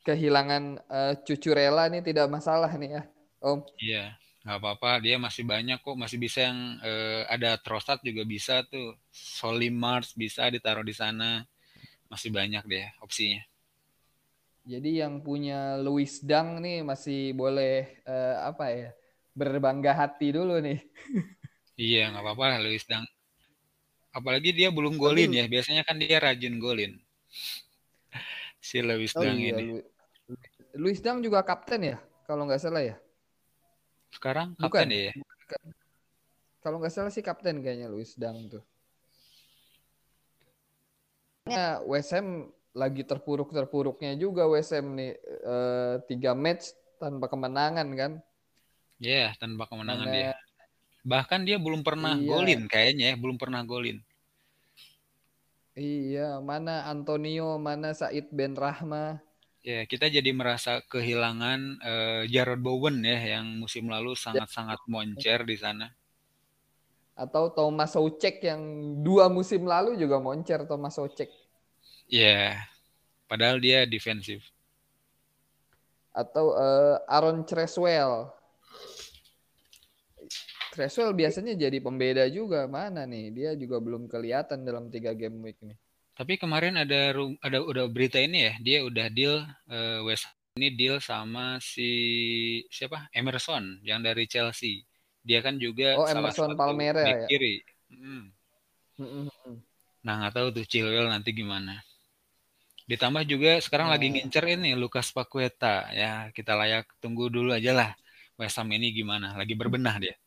kehilangan 0.05 0.63
uh, 0.89 1.13
cucu 1.25 1.49
rela 1.53 1.89
nih 1.89 2.01
tidak 2.05 2.29
masalah 2.29 2.69
nih 2.77 3.01
ya, 3.01 3.03
Om. 3.41 3.59
Iya, 3.81 4.05
nggak 4.49 4.65
apa-apa. 4.65 4.97
Dia 5.05 5.21
masih 5.21 5.45
banyak 5.45 5.77
kok, 5.77 5.93
masih 5.93 6.17
bisa 6.17 6.49
yang 6.49 6.81
uh, 6.81 7.29
ada 7.29 7.53
Trossard 7.61 8.01
juga 8.01 8.25
bisa 8.25 8.65
tuh, 8.65 8.97
Solim 9.13 9.77
Mars 9.77 10.17
bisa 10.17 10.49
ditaruh 10.49 10.81
di 10.81 10.97
sana, 10.97 11.45
masih 12.09 12.33
banyak 12.33 12.65
deh 12.65 12.89
opsinya. 13.05 13.45
Jadi 14.65 15.05
yang 15.05 15.21
punya 15.21 15.77
Louis 15.77 16.09
Dang 16.25 16.65
nih 16.65 16.81
masih 16.81 17.37
boleh 17.37 18.01
uh, 18.09 18.49
apa 18.49 18.65
ya? 18.73 18.89
berbangga 19.37 19.95
hati 19.95 20.35
dulu 20.35 20.59
nih. 20.59 20.83
iya, 21.79 22.11
nggak 22.11 22.25
apa-apa 22.25 22.57
lah 22.57 22.59
Luis 22.65 22.83
Dang. 22.83 23.07
Apalagi 24.11 24.51
dia 24.51 24.67
belum 24.73 24.99
golin 24.99 25.31
ya. 25.31 25.45
Biasanya 25.47 25.87
kan 25.87 25.95
dia 25.95 26.19
rajin 26.19 26.59
golin. 26.59 26.97
si 28.59 28.83
Luis 28.83 29.15
oh, 29.15 29.23
Dang 29.23 29.39
iya, 29.39 29.55
ini. 29.55 29.79
Luis 30.75 30.99
Dang 30.99 31.23
juga 31.23 31.39
kapten 31.45 31.95
ya, 31.95 31.97
kalau 32.27 32.43
nggak 32.43 32.59
salah 32.59 32.83
ya. 32.83 32.99
Sekarang 34.13 34.57
kapten 34.57 34.89
Bukan. 34.89 34.89
ya. 34.89 35.13
Kalau 36.59 36.77
nggak 36.81 36.93
salah 36.93 37.11
sih 37.13 37.23
kapten 37.23 37.63
kayaknya 37.63 37.87
Luis 37.87 38.13
Dang 38.19 38.49
tuh. 38.51 38.63
Ya, 41.49 41.81
WSM 41.81 42.51
lagi 42.77 43.01
terpuruk-terpuruknya 43.01 44.13
juga 44.13 44.45
WSM 44.45 44.85
nih 44.93 45.11
e, 45.25 45.55
tiga 46.05 46.37
match 46.37 46.77
tanpa 47.01 47.25
kemenangan 47.25 47.89
kan 47.97 48.11
Iya, 48.99 49.31
yeah, 49.31 49.39
tanpa 49.39 49.63
kemenangan 49.71 50.11
Mana... 50.11 50.15
dia. 50.15 50.31
Bahkan 51.07 51.47
dia 51.47 51.55
belum 51.55 51.81
pernah 51.87 52.19
iya. 52.19 52.27
golin 52.27 52.61
kayaknya 52.67 53.05
ya, 53.11 53.15
belum 53.15 53.39
pernah 53.39 53.63
golin. 53.63 54.03
Iya, 55.79 56.43
mana 56.43 56.83
Antonio, 56.91 57.55
mana 57.55 57.95
Said 57.95 58.27
Ben 58.35 58.51
Rahma. 58.51 59.23
Ya, 59.59 59.83
kita 59.83 60.07
jadi 60.07 60.31
merasa 60.31 60.79
kehilangan 60.87 61.59
uh, 61.83 62.23
Jarrod 62.31 62.63
Bowen 62.63 63.03
ya 63.03 63.39
yang 63.39 63.59
musim 63.59 63.91
lalu 63.91 64.15
sangat-sangat 64.15 64.79
moncer 64.87 65.43
di 65.43 65.59
sana. 65.59 65.91
Atau 67.11 67.51
Thomas 67.51 67.91
Soucek 67.91 68.39
yang 68.39 68.63
dua 69.03 69.27
musim 69.27 69.67
lalu 69.67 69.99
juga 69.99 70.23
moncer 70.23 70.63
Thomas 70.63 70.95
Soucek. 70.95 71.27
Iya, 72.07 72.55
padahal 73.27 73.59
dia 73.59 73.83
defensif. 73.83 74.47
Atau 76.15 76.55
uh, 76.55 77.03
Aaron 77.11 77.43
Creswell 77.43 78.31
Creswell 80.69 81.11
biasanya 81.11 81.59
jadi 81.59 81.83
pembeda 81.83 82.23
juga 82.31 82.63
mana 82.69 83.03
nih 83.03 83.35
dia 83.35 83.51
juga 83.59 83.83
belum 83.83 84.07
kelihatan 84.07 84.63
dalam 84.63 84.87
tiga 84.87 85.11
game 85.11 85.43
week 85.43 85.59
nih. 85.59 85.75
Tapi 86.19 86.35
kemarin 86.35 86.75
ada 86.75 87.15
ada 87.39 87.57
udah 87.63 87.87
berita 87.87 88.19
ini 88.19 88.51
ya 88.51 88.53
dia 88.59 88.77
udah 88.83 89.07
deal 89.07 89.39
uh, 89.71 90.03
West 90.03 90.27
ini 90.59 90.75
deal 90.75 90.99
sama 90.99 91.63
si 91.63 91.87
siapa 92.67 93.07
Emerson 93.15 93.79
yang 93.87 94.03
dari 94.03 94.27
Chelsea. 94.27 94.83
Dia 95.23 95.39
kan 95.39 95.55
juga 95.55 95.95
oh, 95.95 96.03
salah 96.03 96.27
Emerson 96.27 96.51
satu 96.51 96.59
Palmera 96.59 97.07
ya. 97.07 97.23
kiri. 97.31 97.63
Hmm. 97.87 98.35
Hmm, 98.99 99.31
hmm. 99.31 99.55
Nah 100.03 100.13
nggak 100.19 100.33
tahu 100.35 100.47
tuh 100.59 100.65
Chilwell 100.67 101.07
nanti 101.07 101.31
gimana. 101.31 101.79
Ditambah 102.83 103.23
juga 103.23 103.63
sekarang 103.63 103.87
nah. 103.87 103.95
lagi 103.95 104.11
ngincer 104.11 104.43
ini 104.59 104.75
Lukas 104.75 105.15
Paqueta 105.15 105.87
ya 105.95 106.35
kita 106.35 106.51
layak 106.59 106.83
tunggu 106.99 107.31
dulu 107.31 107.55
aja 107.55 107.71
lah 107.71 107.89
West 108.35 108.59
Ham 108.59 108.67
ini 108.75 108.91
gimana 108.91 109.39
lagi 109.39 109.55
berbenah 109.55 109.95
dia. 110.03 110.19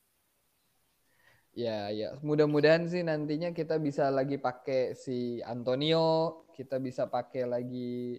Ya, 1.53 1.93
ya. 1.93 2.17
Mudah-mudahan 2.25 2.89
sih 2.89 3.05
nantinya 3.05 3.53
kita 3.53 3.77
bisa 3.77 4.09
lagi 4.09 4.41
pakai 4.41 4.97
si 4.97 5.45
Antonio, 5.45 6.41
kita 6.57 6.81
bisa 6.81 7.05
pakai 7.13 7.45
lagi 7.45 8.17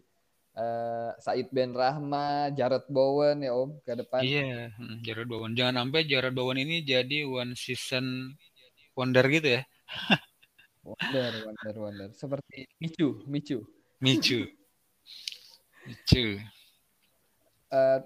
uh, 0.53 1.17
Said 1.17 1.49
Ben 1.49 1.73
Rahma, 1.73 2.53
Jared 2.53 2.85
Bowen 2.89 3.41
ya 3.41 3.57
Om 3.57 3.81
ke 3.81 3.93
depan. 3.97 4.21
Iya, 4.21 4.69
hmm, 4.77 5.01
Jared 5.01 5.25
Bowen. 5.25 5.57
Jangan 5.57 5.81
sampai 5.81 6.05
Jared 6.05 6.33
Bowen 6.37 6.61
ini 6.61 6.85
jadi 6.85 7.25
one 7.25 7.57
season 7.57 8.37
wonder 8.93 9.25
gitu 9.25 9.57
ya. 9.57 9.61
wonder, 10.87 11.31
wonder, 11.49 11.75
wonder. 11.81 12.09
Seperti 12.13 12.69
Micu, 12.77 13.25
Micu. 13.25 13.65
Micu. 13.97 14.45
Micu. 15.89 16.37
Uh, 17.73 17.99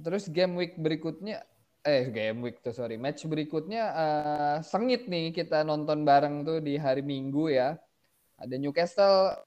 terus 0.00 0.32
game 0.32 0.56
week 0.56 0.80
berikutnya 0.80 1.44
eh 1.82 2.08
game 2.14 2.38
week 2.46 2.62
tuh 2.62 2.70
sorry. 2.70 2.94
Match 2.94 3.26
berikutnya 3.26 3.84
uh, 3.90 4.56
sengit 4.62 5.10
nih 5.10 5.34
kita 5.34 5.66
nonton 5.66 6.06
bareng 6.06 6.46
tuh 6.46 6.62
di 6.62 6.78
hari 6.78 7.02
Minggu 7.02 7.50
ya. 7.50 7.74
Ada 8.38 8.54
Newcastle 8.58 9.42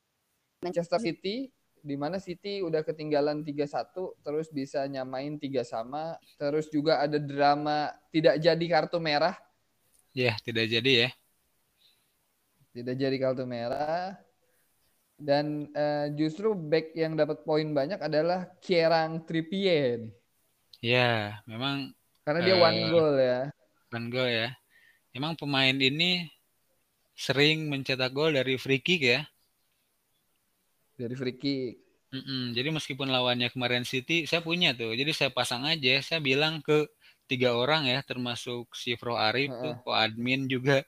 Manchester 0.60 1.00
City 1.00 1.52
di 1.86 1.96
mana 1.96 2.18
City 2.18 2.66
udah 2.66 2.82
ketinggalan 2.82 3.46
3-1 3.46 4.26
terus 4.26 4.48
bisa 4.52 4.84
nyamain 4.88 5.40
tiga 5.40 5.64
sama. 5.64 6.20
Terus 6.36 6.68
juga 6.68 7.00
ada 7.00 7.16
drama 7.16 7.92
tidak 8.12 8.36
jadi 8.44 8.66
kartu 8.68 9.00
merah. 9.00 9.36
Ya 10.12 10.36
tidak 10.44 10.68
jadi 10.68 10.92
ya. 11.08 11.10
Tidak 12.76 12.96
jadi 13.00 13.16
kartu 13.16 13.48
merah. 13.48 14.20
Dan 15.16 15.72
uh, 15.72 16.12
justru 16.12 16.52
back 16.52 16.92
yang 16.92 17.16
dapat 17.16 17.48
poin 17.48 17.72
banyak 17.72 18.04
adalah 18.04 18.52
Kierang 18.60 19.24
Trippier 19.24 20.12
Ya, 20.84 21.40
memang 21.48 21.96
karena 22.26 22.42
dia 22.42 22.56
uh, 22.58 22.66
one 22.66 22.80
eh, 22.82 22.90
goal 22.90 23.14
ya. 23.22 23.40
One 23.94 24.08
goal 24.10 24.30
ya. 24.30 24.50
Emang 25.14 25.38
pemain 25.38 25.78
ini 25.78 26.26
sering 27.14 27.70
mencetak 27.70 28.12
gol 28.12 28.34
dari 28.34 28.58
free 28.58 28.82
kick 28.82 29.02
ya? 29.06 29.22
Dari 30.98 31.14
free 31.14 31.38
kick. 31.38 31.74
Mm 32.12 32.24
-mm. 32.26 32.44
Jadi 32.58 32.70
meskipun 32.74 33.08
lawannya 33.14 33.54
kemarin 33.54 33.86
City, 33.86 34.26
saya 34.26 34.42
punya 34.42 34.74
tuh. 34.74 34.98
Jadi 34.98 35.14
saya 35.14 35.30
pasang 35.30 35.70
aja. 35.70 36.02
Saya 36.02 36.20
bilang 36.20 36.66
ke 36.66 36.90
tiga 37.30 37.54
orang 37.54 37.86
ya, 37.86 38.02
termasuk 38.02 38.74
si 38.74 38.98
Fro 38.98 39.16
Arif 39.16 39.54
uh 39.54 39.56
-uh. 39.56 39.62
tuh, 39.62 39.74
ko 39.86 39.90
admin 39.94 40.50
juga. 40.50 40.82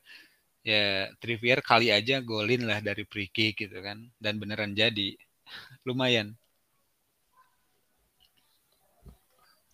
Ya 0.66 1.08
Trippier 1.22 1.64
kali 1.64 1.94
aja 1.94 2.20
golin 2.20 2.68
lah 2.68 2.84
dari 2.84 3.08
free 3.08 3.30
kick 3.30 3.62
gitu 3.62 3.78
kan. 3.80 4.10
Dan 4.18 4.42
beneran 4.42 4.74
jadi. 4.74 5.16
Lumayan. 5.88 6.34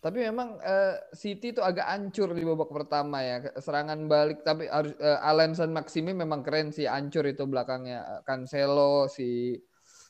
Tapi 0.04 0.20
memang 0.20 0.60
uh, 0.60 1.00
City 1.16 1.56
itu 1.56 1.64
agak 1.64 1.88
hancur 1.88 2.36
di 2.36 2.44
babak 2.44 2.68
pertama 2.68 3.24
ya. 3.24 3.40
Serangan 3.56 4.04
balik 4.12 4.44
tapi 4.44 4.68
harus 4.68 4.92
uh, 5.00 5.24
Alan 5.24 5.56
Maximi 5.56 6.12
memang 6.12 6.44
keren 6.44 6.76
sih 6.76 6.84
hancur 6.84 7.24
itu 7.24 7.48
belakangnya. 7.48 8.20
Cancelo 8.28 9.08
si 9.08 9.56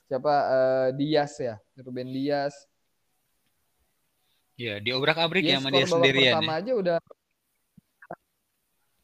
siapa 0.10 0.34
uh, 0.50 0.88
Diaz 0.98 1.38
ya, 1.38 1.62
Ruben 1.78 2.10
Diaz. 2.10 2.58
Ya, 4.58 4.82
diobrak-abrik 4.82 5.46
ya 5.46 5.62
sama 5.62 5.70
dia 5.70 5.86
sendirian. 5.86 6.42
Pertama 6.42 6.54
ya. 6.58 6.62
aja 6.66 6.74
udah 6.74 6.98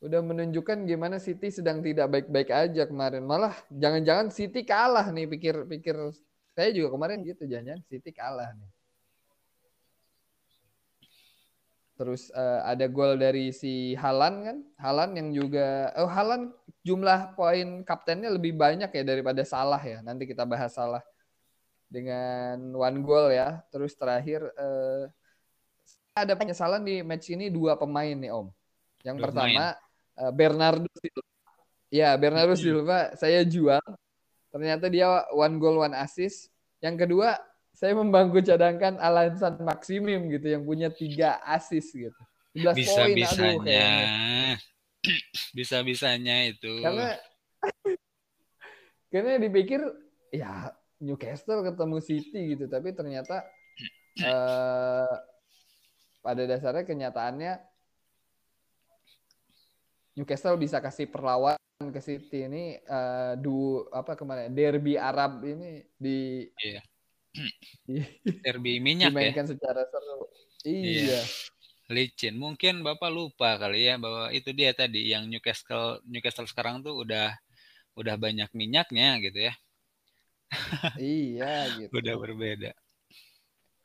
udah 0.10 0.22
menunjukkan 0.26 0.90
gimana 0.90 1.22
City 1.22 1.54
sedang 1.54 1.86
tidak 1.86 2.10
baik-baik 2.10 2.50
aja 2.50 2.90
kemarin. 2.90 3.30
Malah 3.30 3.54
jangan-jangan 3.70 4.34
City 4.34 4.66
kalah 4.66 5.06
nih 5.14 5.30
pikir-pikir 5.30 5.94
saya 6.58 6.74
juga 6.74 6.98
kemarin 6.98 7.22
gitu 7.22 7.46
jangan-jangan 7.46 7.86
City 7.86 8.10
kalah 8.10 8.50
nih. 8.58 8.79
Terus 12.00 12.32
uh, 12.32 12.64
ada 12.64 12.88
gol 12.88 13.20
dari 13.20 13.52
si 13.52 13.92
Halan 14.00 14.36
kan? 14.48 14.58
Halan 14.80 15.20
yang 15.20 15.36
juga 15.36 15.92
oh 16.00 16.08
Halan 16.08 16.48
jumlah 16.80 17.36
poin 17.36 17.84
kaptennya 17.84 18.32
lebih 18.32 18.56
banyak 18.56 18.88
ya 18.88 19.04
daripada 19.04 19.44
Salah 19.44 19.84
ya. 19.84 20.00
Nanti 20.00 20.24
kita 20.24 20.48
bahas 20.48 20.72
Salah 20.72 21.04
dengan 21.92 22.72
one 22.72 23.04
goal 23.04 23.36
ya. 23.36 23.60
Terus 23.68 24.00
terakhir 24.00 24.48
uh, 24.56 25.12
ada 26.16 26.40
penyesalan 26.40 26.88
di 26.88 27.04
match 27.04 27.36
ini 27.36 27.52
dua 27.52 27.76
pemain 27.76 28.16
nih 28.16 28.32
Om. 28.32 28.48
Yang 29.04 29.18
dua 29.20 29.24
pertama 29.28 29.66
uh, 30.16 30.32
Bernardo 30.32 30.88
Silva. 30.96 31.28
Ya, 31.92 32.16
Bernardo 32.16 32.56
iya. 32.56 32.64
Silva 32.64 33.00
saya 33.20 33.44
jual. 33.44 33.84
Ternyata 34.56 34.88
dia 34.88 35.28
one 35.36 35.60
goal 35.60 35.84
one 35.84 36.00
assist. 36.00 36.48
Yang 36.80 37.04
kedua 37.04 37.36
saya 37.80 37.96
membangku 37.96 38.44
cadangkan 38.44 39.00
Alan 39.00 39.40
San 39.40 39.56
Maximim 39.64 40.28
gitu 40.28 40.52
yang 40.52 40.68
punya 40.68 40.92
tiga 40.92 41.40
asis 41.48 41.96
gitu. 41.96 42.24
Bisa 42.52 42.76
poin, 43.08 43.16
bisanya. 43.16 43.88
Bisa 45.56 45.80
bisanya 45.80 46.44
itu. 46.44 46.84
Karena 46.84 47.16
karena 49.16 49.40
dipikir 49.40 49.80
ya 50.28 50.76
Newcastle 51.00 51.64
ketemu 51.64 51.98
City 52.04 52.40
gitu, 52.52 52.68
tapi 52.68 52.92
ternyata 52.92 53.48
uh, 54.28 55.16
pada 56.26 56.44
dasarnya 56.44 56.84
kenyataannya 56.84 57.54
Newcastle 60.20 60.60
bisa 60.60 60.84
kasih 60.84 61.08
perlawanan 61.08 61.96
ke 61.96 62.04
City 62.04 62.44
ini 62.44 62.76
uh, 62.92 63.40
du 63.40 63.88
apa 63.96 64.20
ke 64.20 64.28
mana 64.28 64.52
derby 64.52 65.00
Arab 65.00 65.48
ini 65.48 65.88
di 65.96 66.44
yeah. 66.60 66.84
Derby 68.44 68.82
minyak 68.82 69.14
Dimainkan 69.14 69.46
ya. 69.46 69.52
secara 69.56 69.82
seru. 69.88 70.28
Iya. 70.66 70.92
iya. 71.06 71.22
Licin. 71.90 72.38
Mungkin 72.38 72.86
Bapak 72.86 73.10
lupa 73.10 73.58
kali 73.58 73.90
ya 73.90 73.98
bahwa 73.98 74.30
itu 74.30 74.54
dia 74.54 74.74
tadi 74.78 75.10
yang 75.10 75.26
Newcastle 75.26 76.02
Newcastle 76.06 76.46
sekarang 76.46 76.86
tuh 76.86 77.02
udah 77.02 77.34
udah 77.98 78.16
banyak 78.16 78.50
minyaknya 78.54 79.18
gitu 79.26 79.50
ya. 79.50 79.54
iya 81.02 81.70
gitu. 81.78 81.92
Udah 81.94 82.16
berbeda. 82.18 82.72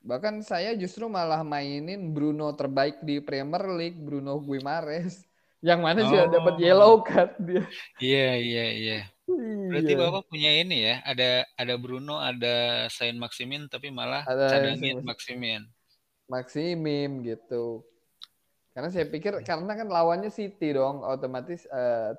Bahkan 0.04 0.44
saya 0.44 0.76
justru 0.76 1.08
malah 1.08 1.40
mainin 1.40 2.12
Bruno 2.12 2.52
terbaik 2.52 3.00
di 3.00 3.24
Premier 3.24 3.64
League, 3.72 3.96
Bruno 3.96 4.36
Guimares. 4.36 5.24
Yang 5.64 5.80
mana 5.80 5.98
oh. 6.04 6.08
sudah 6.12 6.26
dapat 6.28 6.54
yellow 6.60 7.00
card 7.00 7.32
dia. 7.40 7.64
Iya, 7.96 8.30
iya, 8.36 8.66
iya. 8.76 9.00
Berarti 9.24 9.92
iya. 9.96 10.00
Bapak 10.00 10.22
punya 10.28 10.50
ini 10.52 10.76
ya, 10.84 11.00
ada 11.00 11.48
ada 11.56 11.74
Bruno, 11.80 12.20
ada 12.20 12.86
Sain 12.92 13.16
Maximin 13.16 13.72
tapi 13.72 13.88
malah 13.88 14.20
ada 14.28 14.52
cadangin 14.52 15.00
Maximin. 15.00 15.64
Maximin 16.28 17.24
gitu. 17.24 17.80
Karena 18.76 18.92
saya 18.92 19.08
pikir 19.08 19.40
karena 19.40 19.72
kan 19.72 19.88
lawannya 19.88 20.28
City 20.28 20.76
dong, 20.76 21.00
otomatis 21.00 21.64
uh, 21.72 22.12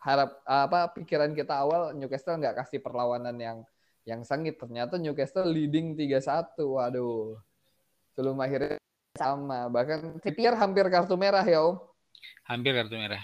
harap 0.00 0.40
apa 0.48 0.90
pikiran 0.96 1.36
kita 1.36 1.52
awal 1.52 1.92
Newcastle 1.92 2.40
nggak 2.40 2.64
kasih 2.64 2.80
perlawanan 2.80 3.36
yang 3.36 3.58
yang 4.08 4.24
sengit. 4.24 4.56
Ternyata 4.56 4.96
Newcastle 4.96 5.46
leading 5.46 5.92
3-1. 5.94 6.56
Waduh. 6.58 7.36
Sebelum 8.16 8.40
akhirnya 8.40 8.80
sama. 9.14 9.68
Bahkan 9.68 10.22
pikir 10.24 10.56
hampir 10.56 10.88
kartu 10.88 11.14
merah 11.14 11.44
ya, 11.44 11.60
Om. 11.60 11.76
Hampir 12.48 12.72
kartu 12.72 12.96
merah 12.96 13.22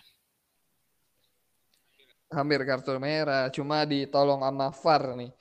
hampir 2.28 2.60
kartu 2.68 2.92
merah, 3.00 3.48
cuma 3.48 3.88
ditolong 3.88 4.44
sama 4.44 4.68
VAR 4.68 5.02
nih. 5.16 5.32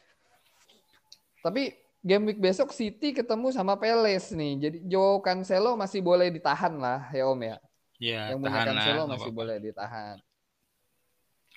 Tapi 1.43 1.63
game 2.03 2.23
week 2.31 2.39
besok 2.39 2.71
City 2.71 3.11
ketemu 3.11 3.51
sama 3.51 3.75
Peles 3.75 4.31
nih. 4.31 4.53
Jadi 4.67 4.77
Joe 4.87 5.19
Cancelo 5.19 5.75
masih 5.75 5.99
boleh 5.99 6.31
ditahan 6.31 6.79
lah 6.79 7.11
ya 7.11 7.27
Om 7.27 7.41
ya. 7.43 7.57
Iya, 7.97 8.21
Yang 8.31 8.39
punya 8.45 8.61
Cancelo 8.63 9.03
lah, 9.03 9.05
masih 9.11 9.19
apa 9.19 9.27
-apa. 9.31 9.39
boleh 9.39 9.57
ditahan. 9.59 10.17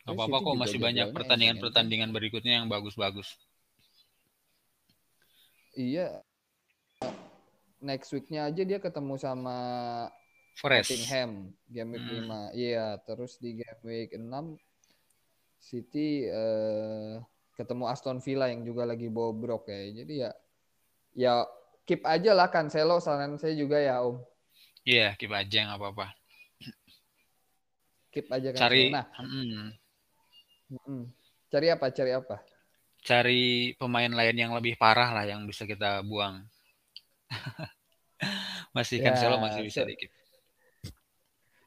Gak 0.00 0.14
apa-apa 0.16 0.36
kok 0.42 0.56
masih 0.56 0.78
banyak 0.80 1.06
pertandingan-pertandingan 1.12 2.10
berikutnya 2.10 2.64
yang 2.64 2.66
bagus-bagus. 2.66 3.36
Iya. 5.76 6.24
Next 7.80 8.10
weeknya 8.12 8.48
aja 8.48 8.62
dia 8.64 8.78
ketemu 8.80 9.14
sama 9.20 9.58
Forest. 10.58 10.92
Nottingham 10.92 11.54
game 11.68 11.90
week 11.94 12.04
hmm. 12.04 12.52
5. 12.52 12.58
Iya, 12.58 12.86
terus 13.04 13.38
di 13.38 13.60
game 13.60 13.82
week 13.84 14.10
6 14.16 14.24
City 15.60 16.24
uh, 16.32 17.20
ketemu 17.54 17.84
Aston 17.92 18.18
Villa 18.24 18.48
yang 18.48 18.64
juga 18.64 18.88
lagi 18.88 19.12
bobrok 19.12 19.68
ya. 19.68 19.80
Jadi 20.02 20.14
ya 20.24 20.30
ya 21.12 21.34
keep 21.84 22.00
aja 22.08 22.32
lah 22.32 22.48
Cancelo 22.48 22.96
saran 22.98 23.36
saya 23.36 23.52
juga 23.52 23.76
ya 23.76 24.00
Om. 24.00 24.24
Iya, 24.88 24.96
yeah, 24.96 25.10
keep 25.20 25.28
aja 25.28 25.68
nggak 25.68 25.78
apa-apa. 25.78 26.06
Keep 28.10 28.26
aja 28.32 28.48
kan. 28.56 28.60
Cari 28.64 28.82
nah. 28.88 29.06
Mm, 29.20 29.76
mm, 30.72 31.02
cari 31.52 31.66
apa? 31.68 31.86
Cari 31.92 32.12
apa? 32.16 32.36
Cari 33.00 33.72
pemain 33.76 34.12
lain 34.12 34.36
yang 34.36 34.52
lebih 34.56 34.80
parah 34.80 35.12
lah 35.12 35.24
yang 35.28 35.44
bisa 35.44 35.68
kita 35.68 36.00
buang. 36.00 36.40
masih 38.76 39.04
ya, 39.04 39.12
Cancelo 39.12 39.36
masih 39.36 39.68
bisa 39.68 39.84
dikit. 39.84 40.10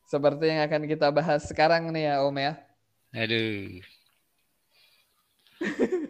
Seperti 0.09 0.45
yang 0.49 0.61
akan 0.65 0.83
kita 0.89 1.07
bahas 1.13 1.45
sekarang 1.45 1.89
nih 1.93 2.09
ya 2.09 2.15
Om 2.25 2.37
ya. 2.41 2.53
Aduh. 3.13 3.77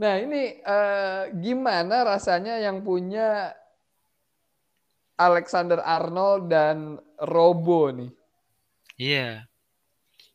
nah 0.00 0.20
ini 0.20 0.60
uh, 0.60 1.32
gimana 1.32 2.04
rasanya 2.04 2.60
yang 2.60 2.84
punya 2.84 3.56
Alexander 5.16 5.80
Arnold 5.80 6.52
dan 6.52 7.00
Robo 7.24 7.88
nih? 7.88 8.10
Iya, 9.00 9.48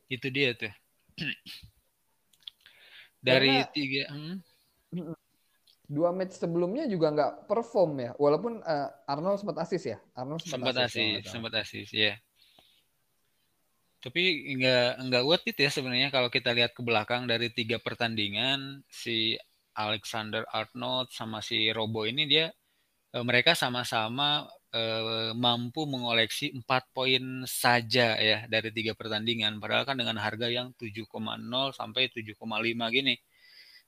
itu 0.10 0.28
dia 0.34 0.58
tuh. 0.58 0.74
Dari 3.20 3.52
Karena, 3.52 3.76
tiga, 3.76 4.04
hmm? 4.16 4.36
dua 5.92 6.16
match 6.16 6.40
sebelumnya 6.40 6.88
juga 6.88 7.12
nggak 7.12 7.52
perform 7.52 7.92
ya, 8.00 8.12
walaupun 8.16 8.64
uh, 8.64 8.90
Arnold 9.06 9.44
sempat 9.44 9.60
asis 9.68 9.84
ya. 9.92 9.98
Arnold 10.16 10.40
sempat, 10.42 10.72
sempat 10.72 10.76
asis, 10.88 11.22
sempat 11.28 11.54
asis, 11.60 11.88
ya. 11.92 12.16
Tapi 14.00 14.56
nggak 14.56 15.12
nggak 15.12 15.24
worth 15.28 15.48
it 15.52 15.60
ya 15.60 15.68
sebenarnya 15.68 16.08
kalau 16.08 16.32
kita 16.32 16.56
lihat 16.56 16.72
ke 16.72 16.80
belakang 16.80 17.28
dari 17.28 17.52
tiga 17.52 17.84
pertandingan 17.84 18.80
si 18.88 19.36
Alexander 19.76 20.48
Arnold 20.52 21.12
sama 21.12 21.44
si 21.44 21.68
Robo 21.76 22.08
ini 22.08 22.24
dia 22.24 22.48
eh, 23.16 23.24
mereka 23.24 23.56
sama-sama 23.56 24.48
uh, 24.74 25.32
mampu 25.34 25.86
mengoleksi 25.90 26.54
empat 26.54 26.90
poin 26.94 27.44
saja 27.46 28.18
ya 28.18 28.46
dari 28.46 28.70
tiga 28.74 28.94
pertandingan. 28.94 29.58
Padahal 29.58 29.86
kan 29.86 29.98
dengan 29.98 30.18
harga 30.22 30.48
yang 30.50 30.74
7,0 30.78 31.10
sampai 31.74 32.10
7,5 32.14 32.96
gini. 32.96 33.16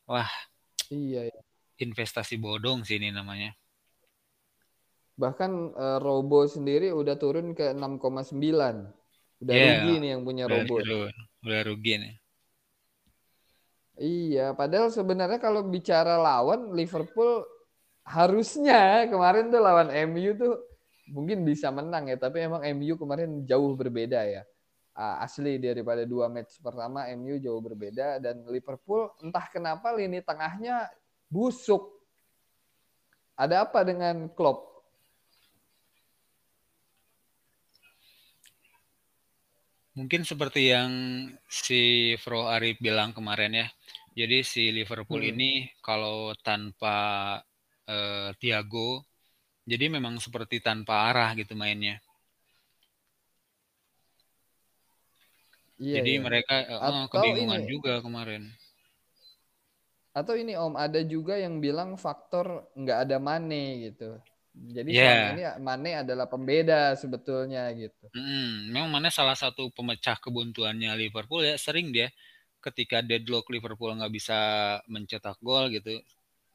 Wah. 0.09 0.29
Iya. 0.91 1.31
iya. 1.31 1.41
Investasi 1.81 2.37
bodong 2.37 2.85
sih 2.85 3.01
ini 3.01 3.09
namanya. 3.09 3.57
Bahkan 5.17 5.51
uh, 5.77 5.97
Robo 6.01 6.45
sendiri 6.45 6.93
udah 6.93 7.17
turun 7.17 7.53
ke 7.53 7.73
6,9. 7.73 9.00
Udah 9.41 9.53
yeah, 9.57 9.81
rugi 9.81 9.93
nih 9.97 10.09
yang 10.13 10.21
punya 10.21 10.43
udah 10.45 10.61
Robo. 10.61 10.75
Turun. 10.85 11.13
Udah 11.41 11.61
rugi 11.65 11.93
nih. 11.97 12.13
Iya, 14.01 14.53
padahal 14.53 14.89
sebenarnya 14.93 15.37
kalau 15.37 15.65
bicara 15.65 16.17
lawan 16.17 16.73
Liverpool 16.73 17.45
harusnya 18.01 19.05
kemarin 19.09 19.53
tuh 19.53 19.61
lawan 19.61 19.89
MU 20.09 20.33
tuh 20.37 20.57
mungkin 21.11 21.45
bisa 21.45 21.69
menang 21.69 22.09
ya, 22.09 22.17
tapi 22.17 22.41
emang 22.41 22.65
MU 22.77 22.97
kemarin 22.97 23.45
jauh 23.45 23.73
berbeda 23.77 24.25
ya. 24.25 24.41
Asli 24.95 25.57
daripada 25.57 26.05
dua 26.05 26.29
match 26.29 26.61
pertama 26.61 27.09
MU 27.13 27.41
jauh 27.41 27.61
berbeda 27.61 28.21
dan 28.21 28.45
Liverpool 28.45 29.09
entah 29.21 29.45
kenapa 29.49 29.89
lini 29.93 30.21
tengahnya 30.21 30.89
busuk. 31.29 32.01
Ada 33.37 33.65
apa 33.65 33.81
dengan 33.81 34.29
Klopp? 34.33 34.70
Mungkin 40.01 40.25
seperti 40.25 40.73
yang 40.73 40.89
si 41.45 42.17
Fro 42.17 42.49
Arif 42.49 42.81
bilang 42.81 43.13
kemarin 43.13 43.53
ya. 43.53 43.67
Jadi 44.17 44.41
si 44.41 44.73
Liverpool 44.73 45.21
hmm. 45.21 45.31
ini 45.37 45.51
kalau 45.77 46.33
tanpa 46.41 47.37
uh, 47.85 48.33
Thiago, 48.41 49.05
jadi 49.61 49.93
memang 49.93 50.17
seperti 50.17 50.57
tanpa 50.57 51.13
arah 51.13 51.37
gitu 51.37 51.53
mainnya. 51.53 52.01
Iya, 55.77 56.01
jadi 56.01 56.17
iya. 56.17 56.21
mereka 56.21 56.55
uh, 56.65 57.05
kebingungan 57.05 57.61
ini, 57.61 57.69
juga 57.69 58.01
kemarin. 58.01 58.49
Atau 60.17 60.33
ini 60.33 60.57
Om 60.57 60.81
ada 60.81 61.01
juga 61.05 61.37
yang 61.37 61.61
bilang 61.61 61.93
faktor 61.93 62.73
nggak 62.73 63.05
ada 63.05 63.17
Mane 63.21 63.85
gitu. 63.85 64.17
Jadi 64.51 64.91
yeah. 64.91 65.31
ini 65.31 65.43
Mane 65.63 66.03
adalah 66.03 66.27
pembeda 66.27 66.91
sebetulnya 66.99 67.71
gitu. 67.71 68.11
Mm, 68.11 68.75
memang 68.75 68.89
Mane 68.91 69.07
salah 69.07 69.35
satu 69.35 69.71
pemecah 69.71 70.19
kebuntuannya 70.19 70.91
Liverpool 70.99 71.47
ya 71.47 71.55
sering 71.55 71.95
dia 71.95 72.11
ketika 72.61 73.01
deadlock 73.01 73.49
Liverpool 73.49 73.95
nggak 73.97 74.13
bisa 74.13 74.37
mencetak 74.85 75.39
gol 75.41 75.71
gitu 75.73 75.97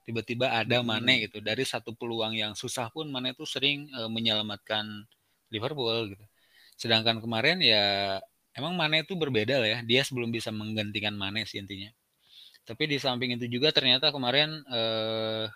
tiba-tiba 0.07 0.55
ada 0.55 0.79
hmm. 0.81 0.87
Mane 0.87 1.15
gitu 1.27 1.43
dari 1.43 1.67
satu 1.67 1.91
peluang 1.99 2.39
yang 2.39 2.55
susah 2.55 2.95
pun 2.95 3.11
Mane 3.11 3.35
itu 3.35 3.43
sering 3.43 3.91
uh, 3.91 4.07
menyelamatkan 4.07 4.87
Liverpool 5.51 6.15
gitu 6.15 6.25
sedangkan 6.79 7.19
kemarin 7.19 7.59
ya 7.59 8.17
emang 8.55 8.79
Mane 8.79 9.03
itu 9.03 9.19
berbeda 9.19 9.59
lah 9.59 9.69
ya 9.69 9.79
dia 9.83 10.07
sebelum 10.07 10.31
bisa 10.31 10.55
menggantikan 10.55 11.19
Mane 11.19 11.43
sih 11.43 11.59
intinya 11.59 11.91
tapi 12.63 12.87
di 12.87 13.03
samping 13.03 13.35
itu 13.35 13.51
juga 13.59 13.75
ternyata 13.75 14.15
kemarin 14.15 14.63
uh, 14.71 15.51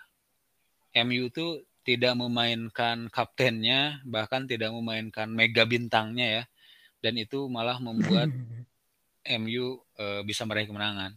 eh, 0.91 1.03
MU 1.07 1.31
itu 1.31 1.63
tidak 1.81 2.13
memainkan 2.13 3.09
kaptennya 3.09 4.01
bahkan 4.05 4.45
tidak 4.45 4.69
memainkan 4.69 5.27
mega 5.29 5.65
bintangnya 5.65 6.27
ya 6.41 6.43
dan 7.01 7.17
itu 7.17 7.49
malah 7.49 7.81
membuat 7.81 8.29
MU 9.41 9.81
uh, 10.01 10.21
bisa 10.25 10.45
meraih 10.45 10.69
kemenangan. 10.69 11.13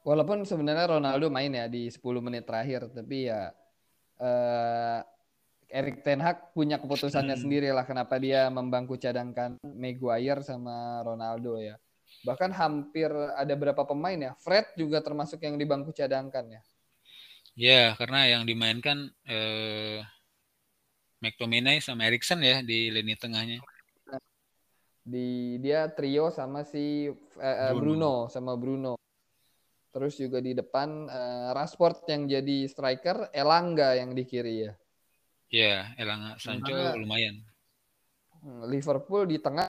Walaupun 0.00 0.48
sebenarnya 0.48 0.96
Ronaldo 0.96 1.28
main 1.28 1.52
ya 1.52 1.68
di 1.68 1.92
10 1.92 2.00
menit 2.24 2.48
terakhir, 2.48 2.88
tapi 2.88 3.28
ya 3.28 3.52
uh, 4.16 5.00
Erik 5.68 6.00
Ten 6.00 6.24
Hag 6.24 6.56
punya 6.56 6.80
keputusannya 6.80 7.36
hmm. 7.36 7.44
sendiri 7.44 7.68
lah 7.68 7.84
kenapa 7.84 8.16
dia 8.16 8.48
membangku 8.48 8.96
cadangkan 8.96 9.60
Maguire 9.60 10.40
sama 10.40 11.04
Ronaldo 11.04 11.60
ya. 11.60 11.76
Bahkan 12.24 12.50
hampir 12.56 13.12
ada 13.12 13.54
berapa 13.54 13.84
pemain 13.84 14.16
ya, 14.16 14.32
Fred 14.40 14.72
juga 14.74 15.04
termasuk 15.04 15.40
yang 15.44 15.60
di 15.60 15.68
bangku 15.68 15.92
cadangkan 15.92 16.58
ya. 16.58 16.62
Ya, 17.60 17.92
karena 18.00 18.24
yang 18.24 18.48
dimainkan 18.48 19.12
eh, 19.28 20.00
McTominay 21.20 21.84
sama 21.84 22.08
Erikson 22.08 22.40
ya 22.40 22.64
di 22.64 22.88
lini 22.88 23.12
tengahnya 23.20 23.60
di 25.10 25.58
dia 25.58 25.88
trio 25.90 26.28
sama 26.30 26.62
si 26.62 27.10
uh, 27.10 27.72
Bruno. 27.74 27.80
Bruno 27.80 28.14
sama 28.30 28.52
Bruno. 28.54 28.92
Terus 29.90 30.14
juga 30.14 30.38
di 30.38 30.54
depan 30.54 31.10
uh, 31.10 31.50
Rashford 31.50 32.06
yang 32.06 32.30
jadi 32.30 32.58
striker, 32.70 33.34
Elanga 33.34 33.98
yang 33.98 34.14
di 34.14 34.22
kiri 34.22 34.70
ya. 34.70 34.72
Yeah, 35.50 35.90
Elanga 35.98 36.38
Sancho 36.38 36.70
Karena, 36.70 36.94
lumayan. 36.94 37.42
Hmm, 38.38 38.70
Liverpool 38.70 39.26
di 39.26 39.42
tengah 39.42 39.66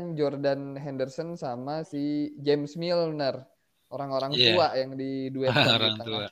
Jordan 0.00 0.80
Henderson 0.80 1.36
sama 1.36 1.84
si 1.84 2.32
James 2.40 2.80
Milner, 2.80 3.44
orang-orang 3.92 4.32
yeah. 4.32 4.56
tua 4.56 4.66
yang 4.72 4.96
di 4.96 5.28
duet 5.28 5.52
orang 5.76 6.00
tua. 6.00 6.24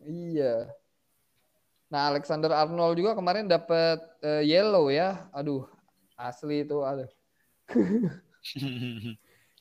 Iya. 0.00 0.72
Nah, 1.90 2.02
Alexander 2.14 2.54
Arnold 2.54 2.96
juga 2.96 3.18
kemarin 3.18 3.50
dapat 3.50 3.98
uh, 4.22 4.42
yellow 4.46 4.88
ya. 4.88 5.26
Aduh, 5.34 5.66
asli 6.14 6.62
itu 6.62 6.80
aduh. 6.86 7.10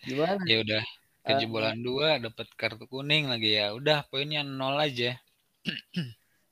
Gimana? 0.08 0.39
Ya 0.45 0.58
udah 0.63 0.84
kejebolan 1.25 1.82
uh, 1.82 1.84
dua 1.84 2.10
dapat 2.21 2.47
kartu 2.56 2.86
kuning 2.86 3.28
lagi 3.28 3.58
ya. 3.58 3.73
Udah 3.73 4.06
poinnya 4.08 4.45
nol 4.45 4.78
aja. 4.78 5.17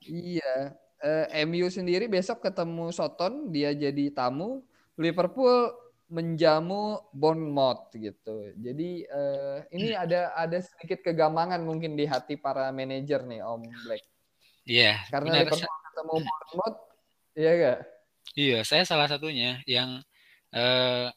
iya. 0.04 0.54
Uh, 0.98 1.30
eh, 1.30 1.46
MU 1.46 1.70
sendiri 1.70 2.10
besok 2.10 2.42
ketemu 2.42 2.90
Soton, 2.90 3.54
dia 3.54 3.70
jadi 3.72 4.10
tamu. 4.10 4.66
Liverpool 4.98 5.70
menjamu 6.08 7.04
Bournemouth 7.12 7.92
gitu. 7.92 8.56
Jadi 8.56 9.04
uh, 9.12 9.60
ini 9.76 9.92
ada 9.92 10.32
ada 10.36 10.58
sedikit 10.64 11.04
kegamangan 11.04 11.60
mungkin 11.64 12.00
di 12.00 12.08
hati 12.08 12.40
para 12.40 12.72
manajer 12.72 13.28
nih 13.28 13.44
Om 13.44 13.64
Black. 13.84 14.04
Iya. 14.68 14.96
Yeah, 14.96 14.98
Karena 15.12 15.32
benar. 15.32 15.44
Liverpool 15.52 15.84
ketemu 15.92 16.16
Bournemouth, 16.24 16.78
iya 17.36 17.52
gak? 17.56 17.80
Iya, 18.38 18.60
saya 18.64 18.84
salah 18.86 19.08
satunya 19.10 19.60
yang 19.66 20.00
uh, 20.54 21.08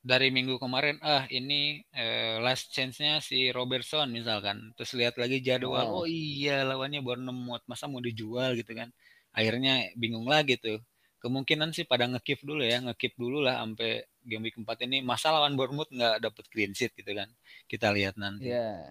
dari 0.00 0.32
minggu 0.32 0.56
kemarin, 0.56 0.96
ah 1.04 1.28
ini 1.28 1.84
uh, 1.92 2.40
last 2.40 2.72
chance-nya 2.72 3.20
si 3.20 3.52
Robertson 3.52 4.08
misalkan. 4.10 4.72
Terus 4.74 4.96
lihat 4.96 5.14
lagi 5.20 5.44
jadwal, 5.44 5.86
oh, 5.92 6.02
oh 6.02 6.06
iya 6.08 6.64
lawannya 6.64 7.04
Bournemouth, 7.04 7.62
masa 7.68 7.86
mau 7.86 8.00
dijual 8.00 8.56
gitu 8.56 8.72
kan. 8.72 8.88
Akhirnya 9.30 9.92
bingung 9.94 10.26
lagi 10.26 10.58
tuh. 10.58 10.80
Kemungkinan 11.20 11.76
sih 11.76 11.84
pada 11.84 12.08
ngekip 12.08 12.40
dulu 12.42 12.64
ya, 12.64 12.80
ngekip 12.80 13.12
dulu 13.20 13.44
lah 13.44 13.60
sampai 13.60 14.09
game 14.24 14.48
week 14.48 14.56
4 14.56 14.86
ini. 14.86 15.00
Masa 15.00 15.32
lawan 15.32 15.56
Bournemouth 15.56 15.90
nggak 15.90 16.16
dapet 16.22 16.44
clean 16.52 16.72
sheet 16.76 16.92
gitu 16.96 17.12
kan. 17.12 17.28
Kita 17.64 17.92
lihat 17.92 18.16
nanti. 18.20 18.50
Iya. 18.50 18.56
Yeah. 18.56 18.82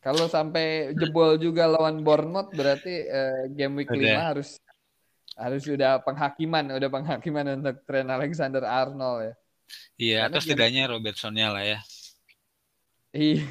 Kalau 0.00 0.32
sampai 0.32 0.96
jebol 0.96 1.36
juga 1.36 1.68
lawan 1.68 2.00
Bournemouth 2.00 2.56
berarti 2.56 3.04
uh, 3.04 3.44
game 3.52 3.84
week 3.84 3.92
udah. 3.92 4.16
5 4.16 4.30
harus 4.32 4.50
harus 5.40 5.62
sudah 5.64 6.00
penghakiman, 6.04 6.76
udah 6.76 6.90
penghakiman 6.92 7.46
untuk 7.60 7.80
tren 7.88 8.08
Alexander 8.12 8.60
Arnold 8.60 9.20
ya. 9.24 9.34
Iya, 9.96 10.18
Karena 10.26 10.32
atau 10.36 10.40
setidaknya 10.42 10.82
game... 10.84 10.92
Robertsonnya 10.92 11.48
lah 11.48 11.64
ya. 11.64 11.78
Iya. 13.16 13.44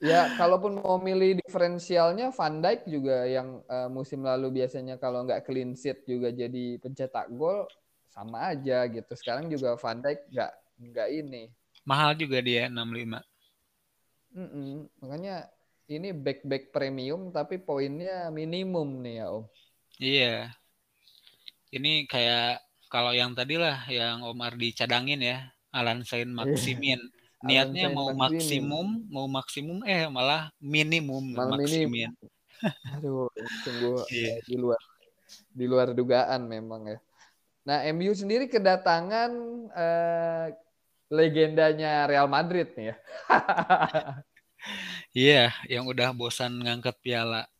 ya, 0.10 0.20
kalaupun 0.38 0.78
mau 0.78 1.02
milih 1.02 1.42
diferensialnya 1.42 2.30
Van 2.30 2.62
Dijk 2.62 2.80
juga 2.86 3.26
yang 3.26 3.60
uh, 3.66 3.88
musim 3.90 4.22
lalu 4.22 4.62
biasanya 4.62 5.02
kalau 5.02 5.26
nggak 5.26 5.44
clean 5.46 5.74
sheet 5.74 6.06
juga 6.06 6.30
jadi 6.30 6.78
pencetak 6.78 7.30
gol 7.34 7.66
sama 8.12 8.52
aja 8.52 8.84
gitu. 8.86 9.12
Sekarang 9.16 9.48
juga 9.48 9.74
Van 9.80 9.98
Dijk 9.98 10.20
nggak 10.28 10.52
nggak 10.92 11.08
ini. 11.10 11.42
Mahal 11.88 12.14
juga 12.14 12.38
dia 12.44 12.68
65. 12.68 13.24
Mm 14.32 14.48
-mm. 14.48 14.72
Makanya 15.00 15.36
ini 15.90 16.08
back-back 16.14 16.70
premium 16.72 17.32
tapi 17.32 17.58
poinnya 17.58 18.28
minimum 18.28 19.00
nih 19.02 19.24
ya 19.24 19.26
Om. 19.32 19.44
Iya. 19.98 20.36
Ini 21.72 22.04
kayak 22.06 22.60
kalau 22.92 23.16
yang 23.16 23.32
tadi 23.32 23.56
lah 23.56 23.88
yang 23.88 24.20
Om 24.20 24.40
Ardi 24.44 24.76
cadangin 24.76 25.24
ya, 25.24 25.48
Alan 25.72 26.04
Sain 26.04 26.28
iya. 26.28 26.36
Maximin. 26.36 27.00
Niatnya 27.42 27.90
mau 27.90 28.14
maksimum, 28.14 29.02
mau 29.10 29.26
maksimum 29.26 29.82
eh 29.82 30.06
malah 30.06 30.54
minimum 30.62 31.34
malah 31.34 31.58
Maximin. 31.58 32.14
Aduh, 32.94 33.26
sungguh 33.66 34.06
yeah. 34.14 34.38
di 34.46 34.54
luar 34.54 34.78
di 35.50 35.64
luar 35.66 35.90
dugaan 35.90 36.46
memang 36.46 36.86
ya. 36.86 36.98
Nah, 37.62 37.86
MU 37.94 38.10
sendiri 38.10 38.50
kedatangan 38.50 39.30
eh, 39.70 40.46
legendanya 41.12 42.08
Real 42.10 42.26
Madrid 42.26 42.72
nih 42.74 42.94
ya. 42.94 42.96
Iya, 45.12 45.50
yang 45.66 45.90
udah 45.90 46.14
bosan 46.14 46.62
ngangkat 46.62 46.94
piala. 47.02 47.50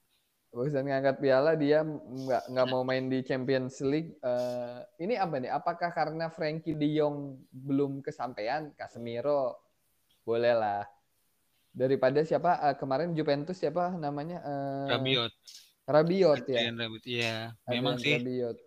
Bosan 0.54 0.86
ngangkat 0.86 1.18
piala, 1.18 1.58
dia 1.58 1.82
nggak 1.82 2.48
nggak 2.48 2.66
mau 2.70 2.86
main 2.86 3.10
di 3.10 3.26
Champions 3.26 3.82
League. 3.82 4.14
Uh, 4.22 4.80
ini 5.02 5.18
apa 5.18 5.42
nih? 5.42 5.50
Apakah 5.50 5.90
karena 5.90 6.30
Frankie 6.30 6.78
De 6.78 6.86
Jong 6.94 7.42
belum 7.50 8.00
kesampaian? 8.06 8.70
Casemiro 8.78 9.58
boleh 10.22 10.54
lah. 10.54 10.86
daripada 11.72 12.20
siapa 12.20 12.60
uh, 12.60 12.76
kemarin 12.76 13.16
Juventus 13.16 13.56
siapa 13.56 13.96
namanya 13.96 14.44
uh, 14.44 14.92
Rabiot 14.92 15.32
Rabiot 15.88 16.44
ya 16.44 16.68
Rabiot 16.68 17.04
iya 17.08 17.56
memang 17.64 17.96
sih 17.96 18.20
Rabiot. 18.20 18.60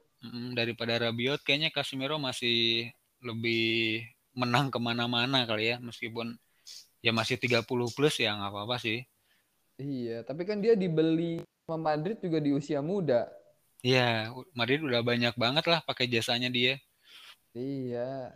Daripada 0.53 0.97
Rabiot 0.97 1.41
kayaknya 1.41 1.73
Casemiro 1.73 2.17
masih 2.21 2.89
lebih 3.23 4.05
menang 4.35 4.69
ke 4.69 4.77
mana-mana 4.77 5.47
kali 5.47 5.73
ya 5.73 5.77
meskipun 5.79 6.35
ya 6.99 7.15
masih 7.15 7.39
30 7.39 7.65
plus 7.67 8.15
ya 8.19 8.35
nggak 8.35 8.51
apa-apa 8.51 8.77
sih 8.81 8.99
iya 9.79 10.25
tapi 10.27 10.43
kan 10.43 10.59
dia 10.59 10.75
dibeli 10.75 11.39
sama 11.65 11.93
Madrid 11.95 12.19
juga 12.19 12.43
di 12.43 12.51
usia 12.51 12.83
muda 12.83 13.29
iya 13.85 14.33
Madrid 14.51 14.83
udah 14.83 15.01
banyak 15.05 15.33
banget 15.37 15.65
lah 15.69 15.79
pakai 15.85 16.11
jasanya 16.11 16.51
dia 16.51 16.77
iya 17.55 18.35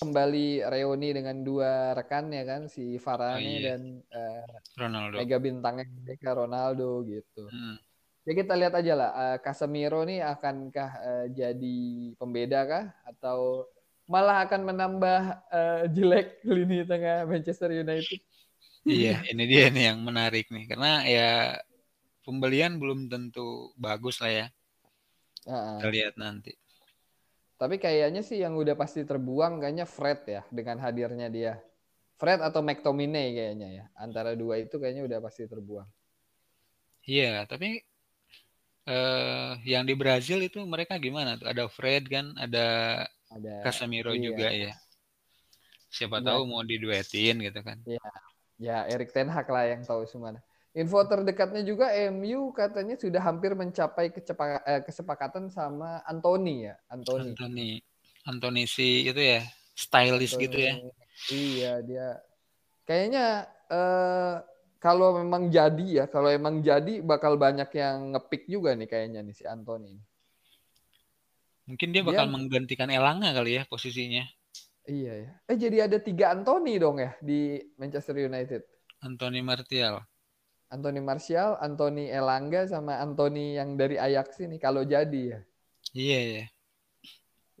kembali 0.00 0.64
reuni 0.64 1.12
dengan 1.12 1.44
dua 1.44 1.92
rekannya 1.92 2.42
kan 2.48 2.62
si 2.72 2.96
Varane 2.96 3.36
oh, 3.36 3.44
iya. 3.44 3.60
dan 3.76 4.00
uh, 4.08 4.48
Ronaldo. 4.80 5.20
Mega 5.20 5.36
bintangnya 5.36 5.84
mereka 5.92 6.32
Ronaldo 6.32 7.04
gitu. 7.04 7.44
Hmm. 7.52 7.76
Ya 8.30 8.38
kita 8.38 8.54
lihat 8.54 8.78
aja 8.78 8.94
lah 8.94 9.10
uh, 9.10 9.36
Casemiro 9.42 10.06
nih 10.06 10.22
akankah 10.22 10.90
uh, 11.02 11.26
jadi 11.34 11.82
pembeda 12.14 12.62
kah 12.62 12.86
atau 13.02 13.66
malah 14.06 14.46
akan 14.46 14.70
menambah 14.70 15.20
uh, 15.50 15.82
jelek 15.90 16.38
lini 16.46 16.86
tengah 16.86 17.26
Manchester 17.26 17.74
United. 17.74 18.22
iya, 18.86 19.18
ini 19.34 19.50
dia 19.50 19.66
nih 19.74 19.90
yang 19.90 20.06
menarik 20.06 20.46
nih 20.46 20.62
karena 20.70 21.02
ya 21.10 21.58
pembelian 22.22 22.78
belum 22.78 23.10
tentu 23.10 23.74
bagus 23.74 24.22
lah 24.22 24.30
ya. 24.30 24.46
Uh 25.42 25.50
-uh. 25.50 25.78
Kita 25.82 25.90
lihat 25.90 26.14
nanti. 26.14 26.54
Tapi 27.58 27.82
kayaknya 27.82 28.22
sih 28.22 28.38
yang 28.38 28.54
udah 28.54 28.78
pasti 28.78 29.02
terbuang 29.02 29.58
kayaknya 29.58 29.90
Fred 29.90 30.22
ya 30.30 30.46
dengan 30.54 30.78
hadirnya 30.78 31.26
dia. 31.26 31.58
Fred 32.14 32.38
atau 32.38 32.62
McTominay 32.62 33.34
kayaknya 33.34 33.68
ya. 33.74 33.84
Antara 33.98 34.38
dua 34.38 34.62
itu 34.62 34.78
kayaknya 34.78 35.02
udah 35.02 35.18
pasti 35.18 35.50
terbuang. 35.50 35.90
Iya, 37.10 37.42
tapi 37.50 37.89
eh, 38.86 39.52
yang 39.66 39.84
di 39.84 39.94
Brazil 39.96 40.40
itu 40.44 40.62
mereka 40.64 40.96
gimana 40.96 41.36
tuh? 41.36 41.48
Ada 41.48 41.66
Fred 41.68 42.08
kan, 42.08 42.32
ada, 42.36 42.66
ada 43.28 43.52
Casemiro 43.66 44.12
iya. 44.14 44.22
juga 44.22 44.48
ya. 44.48 44.72
Siapa 45.90 46.22
ya. 46.22 46.32
tahu 46.32 46.40
mau 46.46 46.62
diduetin 46.62 47.42
gitu 47.42 47.60
kan. 47.60 47.78
Iya. 47.84 48.00
Ya, 48.60 48.84
Erik 48.92 49.10
Ten 49.10 49.32
Hag 49.32 49.48
lah 49.48 49.64
yang 49.72 49.82
tahu 49.88 50.04
semua. 50.04 50.36
Info 50.70 51.02
terdekatnya 51.02 51.66
juga 51.66 51.90
MU 52.12 52.54
katanya 52.54 52.94
sudah 52.94 53.18
hampir 53.18 53.58
mencapai 53.58 54.12
eh, 54.14 54.80
kesepakatan 54.86 55.50
sama 55.50 55.98
Anthony 56.06 56.70
ya, 56.70 56.78
Anthony. 56.86 57.34
Anthony. 57.34 57.70
Anthony 58.22 58.62
si 58.70 59.08
itu 59.08 59.18
ya, 59.18 59.42
stylish 59.74 60.38
Anthony. 60.38 60.44
gitu 60.46 60.58
ya. 60.60 60.72
Iya, 61.32 61.72
dia 61.82 62.06
kayaknya 62.86 63.26
eh, 63.66 64.34
kalau 64.80 65.20
memang 65.20 65.52
jadi 65.52 65.86
ya, 66.02 66.04
kalau 66.08 66.32
emang 66.32 66.64
jadi 66.64 67.04
bakal 67.04 67.36
banyak 67.36 67.68
yang 67.76 68.16
ngepick 68.16 68.48
juga 68.48 68.72
nih 68.72 68.88
kayaknya 68.88 69.20
nih 69.20 69.36
si 69.36 69.44
Anthony. 69.44 70.00
Mungkin 71.68 71.92
dia 71.92 72.02
bakal 72.02 72.26
dia, 72.26 72.32
menggantikan 72.32 72.88
Elanga 72.88 73.36
kali 73.36 73.60
ya 73.60 73.68
posisinya. 73.68 74.24
Iya 74.88 75.12
ya. 75.28 75.30
Eh 75.46 75.56
jadi 75.60 75.76
ada 75.84 76.00
tiga 76.00 76.32
Anthony 76.32 76.80
dong 76.80 76.96
ya 76.96 77.12
di 77.20 77.60
Manchester 77.76 78.16
United. 78.16 78.64
Anthony 79.04 79.44
Martial. 79.44 80.00
Anthony 80.70 81.00
Martial, 81.04 81.60
Anthony 81.60 82.08
Elanga 82.08 82.64
sama 82.64 82.96
Anthony 83.02 83.60
yang 83.60 83.76
dari 83.76 84.00
Ajax 84.00 84.40
ini 84.40 84.56
kalau 84.56 84.86
jadi 84.86 85.36
ya. 85.36 85.40
Iya, 85.92 86.18
iya. 86.22 86.44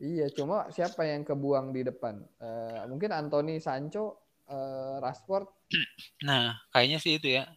Iya, 0.00 0.26
cuma 0.32 0.72
siapa 0.72 1.04
yang 1.04 1.26
kebuang 1.26 1.76
di 1.76 1.84
depan? 1.84 2.24
Uh, 2.40 2.88
mungkin 2.88 3.12
Anthony 3.12 3.60
Sancho, 3.60 4.29
uh, 4.50 4.98
Rashford. 4.98 5.46
Nah, 6.26 6.58
kayaknya 6.74 6.98
sih 6.98 7.16
itu 7.16 7.38
ya. 7.40 7.48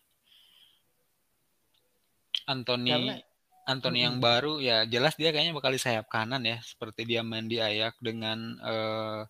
Anthony 2.47 2.91
Karena, 2.91 3.15
Anthony 3.63 4.03
yang 4.03 4.19
baru 4.19 4.59
ya 4.59 4.83
jelas 4.83 5.15
dia 5.15 5.31
kayaknya 5.31 5.55
bakal 5.55 5.71
di 5.71 5.79
sayap 5.79 6.11
kanan 6.11 6.43
ya, 6.43 6.59
seperti 6.59 7.07
dia 7.07 7.23
main 7.23 7.47
di 7.47 7.63
Ajax 7.63 7.95
dengan 8.03 8.59
uh, 8.59 9.23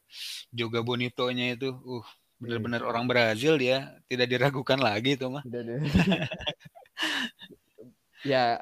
Joga 0.51 0.81
Bonito-nya 0.81 1.55
itu. 1.55 1.69
Uh, 1.85 2.05
benar-benar 2.43 2.83
iya. 2.83 2.89
orang 2.91 3.07
Brazil 3.07 3.55
dia 3.55 3.95
tidak 4.11 4.27
diragukan 4.27 4.75
lagi 4.75 5.15
tuh 5.15 5.31
mah. 5.31 5.47
ya 8.27 8.59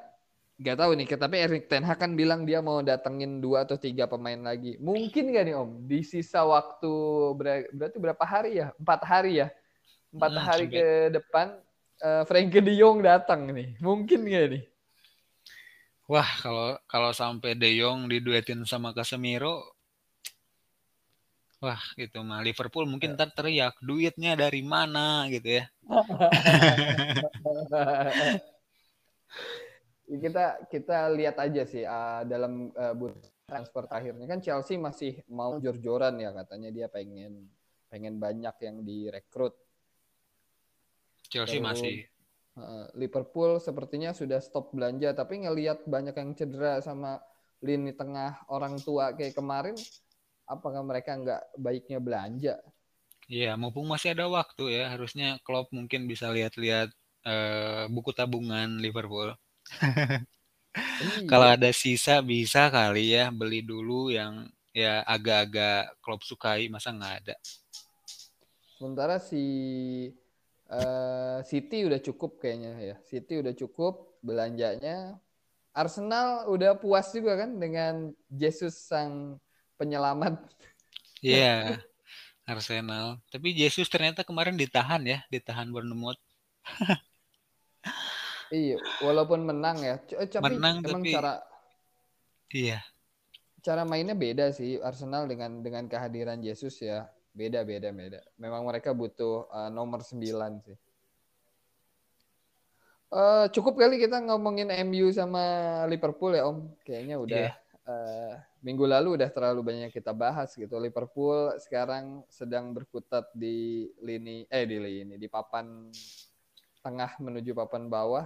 nggak 0.62 0.78
tahu 0.78 0.91
nih, 0.93 1.08
tapi 1.17 1.36
Erik 1.41 1.65
Ten 1.65 1.82
Hag 1.82 1.97
kan 1.97 2.13
bilang 2.13 2.45
dia 2.45 2.62
mau 2.62 2.86
datengin 2.86 3.41
dua 3.41 3.65
atau 3.65 3.82
tiga 3.82 4.06
pemain 4.06 4.38
lagi. 4.38 4.78
Mungkin 4.78 5.34
gak 5.34 5.50
nih 5.50 5.58
Om 5.58 5.89
di 5.89 6.06
sisa 6.06 6.45
waktu 6.45 6.93
berarti 7.74 7.97
berapa 7.97 8.21
hari 8.21 8.62
ya? 8.62 8.69
Empat 8.78 9.02
hari 9.02 9.41
ya? 9.41 9.50
Empat 10.13 10.32
hmm, 10.38 10.45
hari 10.45 10.65
ke 10.69 10.86
depan 11.17 11.58
uh, 12.06 12.24
Frankie 12.30 12.62
De 12.62 12.78
Jong 12.78 13.02
datang 13.02 13.50
nih. 13.50 13.74
Mungkin 13.82 14.21
gak 14.30 14.45
nih? 14.54 14.63
Wah 16.06 16.30
kalau 16.45 16.78
kalau 16.86 17.10
sampai 17.10 17.58
De 17.58 17.74
Jong 17.74 18.06
diduetin 18.06 18.62
sama 18.62 18.93
Casemiro, 18.93 19.65
Wah, 21.62 21.78
gitu 21.93 22.26
mah 22.26 22.41
Liverpool 22.41 22.89
mungkin 22.89 23.13
ntar 23.13 23.30
teriak 23.38 23.78
duitnya 23.86 24.34
dari 24.34 24.65
mana 24.65 25.30
gitu 25.30 25.62
ya. 25.62 25.69
kita 30.19 30.67
kita 30.67 31.08
lihat 31.15 31.39
aja 31.39 31.63
sih 31.63 31.88
uh, 31.88 32.28
dalam 32.28 32.74
uh, 32.76 32.95
transfer 33.47 33.88
terakhirnya 33.88 34.28
kan 34.28 34.39
Chelsea 34.43 34.76
masih 34.76 35.24
mau 35.32 35.56
jor-joran 35.60 36.19
ya 36.19 36.36
katanya 36.36 36.69
dia 36.71 36.88
pengen 36.91 37.47
pengen 37.91 38.19
banyak 38.19 38.56
yang 38.63 38.84
direkrut. 38.84 39.56
Chelsea 41.32 41.60
Terus, 41.60 41.67
masih. 41.67 41.93
Uh, 42.52 42.88
Liverpool 43.00 43.63
sepertinya 43.63 44.12
sudah 44.12 44.43
stop 44.43 44.76
belanja 44.76 45.15
tapi 45.15 45.47
ngelihat 45.47 45.88
banyak 45.88 46.12
yang 46.12 46.36
cedera 46.36 46.84
sama 46.84 47.24
lini 47.63 47.95
tengah 47.95 48.43
orang 48.52 48.76
tua 48.84 49.15
kayak 49.15 49.39
kemarin 49.39 49.80
apakah 50.52 50.84
mereka 50.84 51.15
nggak 51.15 51.43
baiknya 51.56 52.04
belanja? 52.04 52.60
Iya, 53.32 53.56
mumpung 53.56 53.88
masih 53.88 54.12
ada 54.12 54.28
waktu 54.28 54.76
ya, 54.76 54.91
harusnya 54.91 55.39
Klopp 55.47 55.71
mungkin 55.71 56.04
bisa 56.04 56.28
lihat-lihat 56.28 56.91
uh, 57.24 57.88
buku 57.88 58.12
tabungan 58.12 58.84
Liverpool. 58.84 59.32
Iya. 59.80 61.28
Kalau 61.28 61.48
ada 61.48 61.70
sisa 61.76 62.24
bisa 62.24 62.72
kali 62.72 63.16
ya 63.16 63.32
beli 63.32 63.64
dulu 63.64 64.12
yang 64.12 64.48
ya 64.72 65.04
agak-agak 65.04 66.00
Klopp 66.00 66.24
sukai, 66.24 66.72
masa 66.72 66.96
nggak 66.96 67.16
ada? 67.24 67.36
Sementara 68.80 69.20
si 69.20 69.44
uh, 70.72 71.40
City 71.44 71.86
udah 71.86 72.00
cukup 72.00 72.40
kayaknya 72.40 72.74
ya, 72.80 72.96
City 73.04 73.40
udah 73.44 73.54
cukup 73.54 74.18
belanjanya. 74.24 75.20
Arsenal 75.72 76.52
udah 76.52 76.76
puas 76.76 77.16
juga 77.16 77.48
kan 77.48 77.56
dengan 77.56 78.12
Jesus 78.28 78.76
sang 78.76 79.40
penyelamat. 79.80 80.36
Iya. 81.24 81.80
Yeah, 81.80 81.80
Arsenal. 82.50 83.24
Tapi 83.32 83.56
Jesus 83.56 83.88
ternyata 83.88 84.28
kemarin 84.28 84.60
ditahan 84.60 85.00
ya, 85.08 85.24
ditahan 85.32 85.72
Bournemouth. 85.72 86.20
iya, 88.52 88.78
walaupun 89.02 89.48
menang 89.48 89.80
ya. 89.80 89.96
Tapi 90.00 90.60
menang 90.60 90.84
emang 90.84 91.04
tapi 91.04 91.16
cara 91.16 91.34
Iya. 92.52 92.80
Cara 93.62 93.88
mainnya 93.88 94.18
beda 94.18 94.52
sih 94.52 94.82
Arsenal 94.84 95.26
dengan 95.26 95.64
dengan 95.64 95.88
kehadiran 95.88 96.44
Jesus 96.44 96.84
ya. 96.84 97.08
Beda 97.32 97.64
beda 97.64 97.96
beda. 97.96 98.20
Memang 98.36 98.68
mereka 98.68 98.92
butuh 98.92 99.48
uh, 99.48 99.72
nomor 99.72 100.04
9 100.04 100.20
sih. 100.68 100.78
Uh, 103.12 103.48
cukup 103.52 103.76
kali 103.76 104.00
kita 104.00 104.24
ngomongin 104.24 104.72
MU 104.88 105.12
sama 105.12 105.44
Liverpool 105.88 106.36
ya 106.36 106.48
Om. 106.48 106.60
Kayaknya 106.84 107.16
udah 107.20 107.46
yeah. 107.48 107.56
Iya. 107.56 107.92
uh, 107.92 108.34
minggu 108.64 108.86
lalu 108.88 109.20
udah 109.20 109.30
terlalu 109.32 109.62
banyak 109.64 109.92
kita 109.94 110.12
bahas 110.12 110.52
gitu. 110.58 110.76
Liverpool 110.82 111.56
sekarang 111.62 112.26
sedang 112.28 112.76
berkutat 112.76 113.32
di 113.32 113.88
lini 114.04 114.44
eh 114.52 114.66
di 114.68 114.78
lini 114.80 115.16
di 115.16 115.28
papan 115.32 115.88
tengah 116.82 117.16
menuju 117.22 117.54
papan 117.54 117.88
bawah. 117.88 118.26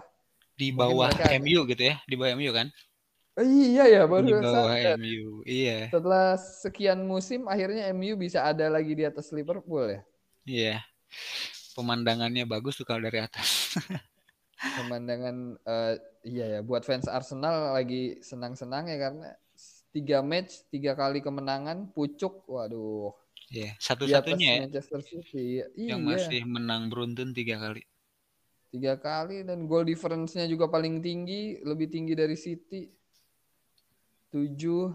Di 0.55 0.71
bawah 0.71 1.11
MU 1.43 1.67
gitu 1.67 1.83
ya, 1.83 1.95
di 2.07 2.15
bawah 2.15 2.31
MU 2.39 2.51
kan? 2.55 2.67
Iya 3.35 3.83
ya 3.91 4.01
baru 4.07 4.23
di 4.23 4.33
bawah 4.39 4.71
sadar. 4.71 4.95
MU. 4.95 5.43
Iya. 5.43 5.91
Setelah 5.91 6.39
sekian 6.39 7.03
musim 7.03 7.51
akhirnya 7.51 7.91
MU 7.91 8.15
bisa 8.15 8.47
ada 8.47 8.71
lagi 8.71 8.95
di 8.95 9.03
atas 9.03 9.27
Liverpool 9.35 9.91
ya. 9.91 10.01
Iya. 10.47 10.75
Pemandangannya 11.75 12.47
bagus 12.47 12.79
tuh 12.79 12.87
kalau 12.87 13.03
dari 13.03 13.19
atas. 13.19 13.75
Pemandangan 14.79 15.59
uh, 15.67 15.93
iya 16.23 16.57
ya 16.57 16.59
buat 16.63 16.87
fans 16.87 17.11
Arsenal 17.11 17.75
lagi 17.75 18.23
senang-senang 18.23 18.87
ya 18.87 18.97
karena 18.97 19.35
tiga 19.91 20.19
match, 20.23 20.63
tiga 20.71 20.95
kali 20.95 21.19
kemenangan, 21.19 21.91
pucuk, 21.91 22.43
waduh. 22.47 23.11
Iya, 23.47 23.75
satu-satunya 23.79 24.47
ya. 24.47 24.59
Manchester 24.67 24.99
City. 25.03 25.63
Yang 25.75 26.01
iya. 26.03 26.07
masih 26.07 26.41
menang 26.43 26.91
beruntun 26.91 27.31
tiga 27.31 27.55
kali. 27.59 27.83
Tiga 28.75 28.99
kali 28.99 29.47
dan 29.47 29.71
goal 29.71 29.87
difference-nya 29.87 30.43
juga 30.51 30.67
paling 30.67 30.99
tinggi, 30.99 31.63
lebih 31.63 31.87
tinggi 31.87 32.11
dari 32.11 32.35
City. 32.35 32.91
Tujuh. 34.35 34.91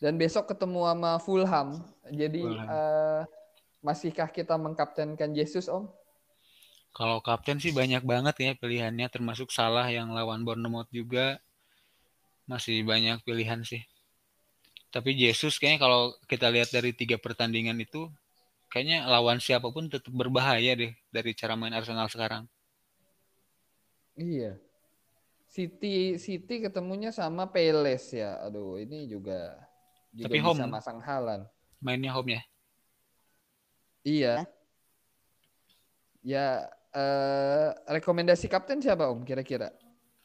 Dan 0.00 0.16
besok 0.16 0.48
ketemu 0.48 0.88
sama 0.88 1.20
Fulham. 1.20 1.84
Jadi 2.08 2.48
Fulham. 2.48 2.64
Uh, 2.64 3.22
masihkah 3.84 4.32
kita 4.32 4.56
mengkaptenkan 4.56 5.36
Jesus 5.36 5.68
Om? 5.68 5.84
Kalau 6.96 7.20
kapten 7.20 7.60
sih 7.60 7.76
banyak 7.76 8.00
banget 8.08 8.34
ya 8.40 8.50
pilihannya, 8.56 9.12
termasuk 9.12 9.52
Salah 9.52 9.84
yang 9.92 10.08
lawan 10.08 10.48
Bournemouth 10.48 10.88
juga 10.88 11.36
masih 12.48 12.88
banyak 12.88 13.20
pilihan 13.20 13.60
sih. 13.68 13.84
Tapi 14.88 15.12
Jesus 15.12 15.60
kayaknya 15.60 15.84
kalau 15.84 16.16
kita 16.24 16.48
lihat 16.48 16.72
dari 16.72 16.96
tiga 16.96 17.20
pertandingan 17.20 17.76
itu, 17.76 18.08
kayaknya 18.68 19.08
lawan 19.08 19.40
siapa 19.40 19.72
pun 19.72 19.88
tetap 19.88 20.12
berbahaya 20.12 20.76
deh 20.76 20.92
dari 21.08 21.32
cara 21.32 21.56
main 21.56 21.72
Arsenal 21.72 22.08
sekarang. 22.08 22.44
Iya. 24.18 24.60
City 25.48 26.20
City 26.20 26.60
ketemunya 26.60 27.08
sama 27.08 27.48
Peles 27.48 28.12
ya. 28.12 28.36
Aduh, 28.44 28.76
ini 28.76 29.08
juga 29.08 29.56
juga 30.12 30.28
Tapi 30.28 30.38
bisa 30.40 30.48
home. 30.52 30.68
masang 30.68 30.98
halan. 31.00 31.40
Mainnya 31.80 32.12
home 32.12 32.36
ya? 32.36 32.42
Iya. 34.04 34.34
Ya, 36.20 36.68
eh, 36.92 37.68
rekomendasi 37.88 38.50
kapten 38.50 38.82
siapa 38.84 39.08
Om 39.08 39.24
kira-kira 39.24 39.72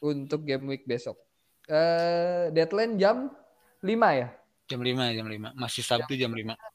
untuk 0.04 0.44
game 0.44 0.68
week 0.68 0.84
besok? 0.84 1.16
Eh, 1.64 2.52
deadline 2.52 3.00
jam 3.00 3.32
5 3.80 4.08
ya? 4.12 4.28
Jam 4.68 4.80
5, 4.84 5.08
jam 5.12 5.26
5. 5.28 5.48
Masih 5.56 5.80
Sabtu 5.80 6.12
jam, 6.16 6.32
jam 6.32 6.52
5. 6.52 6.73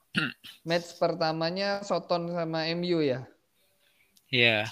Match 0.67 0.97
pertamanya 0.97 1.85
Soton 1.85 2.33
sama 2.33 2.65
MU 2.73 2.99
ya? 3.01 3.25
Iya. 4.29 4.69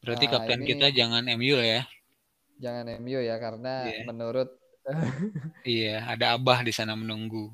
Berarti 0.00 0.26
nah, 0.26 0.32
kapten 0.38 0.60
ini... 0.64 0.68
kita 0.74 0.86
jangan 0.90 1.22
MU 1.36 1.56
ya. 1.60 1.82
Jangan 2.60 2.86
MU 3.00 3.18
ya 3.20 3.36
karena 3.40 3.88
yeah. 3.88 4.04
menurut 4.04 4.60
Iya, 5.76 6.02
ada 6.08 6.36
Abah 6.36 6.64
di 6.64 6.72
sana 6.72 6.96
menunggu. 6.96 7.52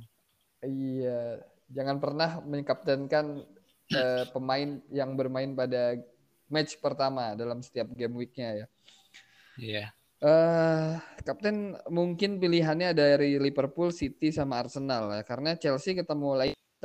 Iya, 0.62 1.42
jangan 1.70 1.98
pernah 2.00 2.40
mengkaptenkan 2.42 3.44
uh, 3.92 4.24
pemain 4.30 4.80
yang 4.90 5.14
bermain 5.14 5.52
pada 5.52 5.98
match 6.46 6.78
pertama 6.78 7.34
dalam 7.34 7.60
setiap 7.62 7.90
game 7.92 8.14
weeknya 8.14 8.64
ya. 8.64 8.66
Iya. 9.56 9.84
Uh, 10.16 10.96
kapten 11.28 11.76
mungkin 11.92 12.40
pilihannya 12.40 12.96
dari 12.96 13.36
Liverpool, 13.36 13.92
City 13.92 14.32
sama 14.32 14.64
Arsenal 14.64 15.12
ya 15.12 15.20
karena 15.20 15.52
Chelsea 15.60 15.92
ketemu 15.92 16.40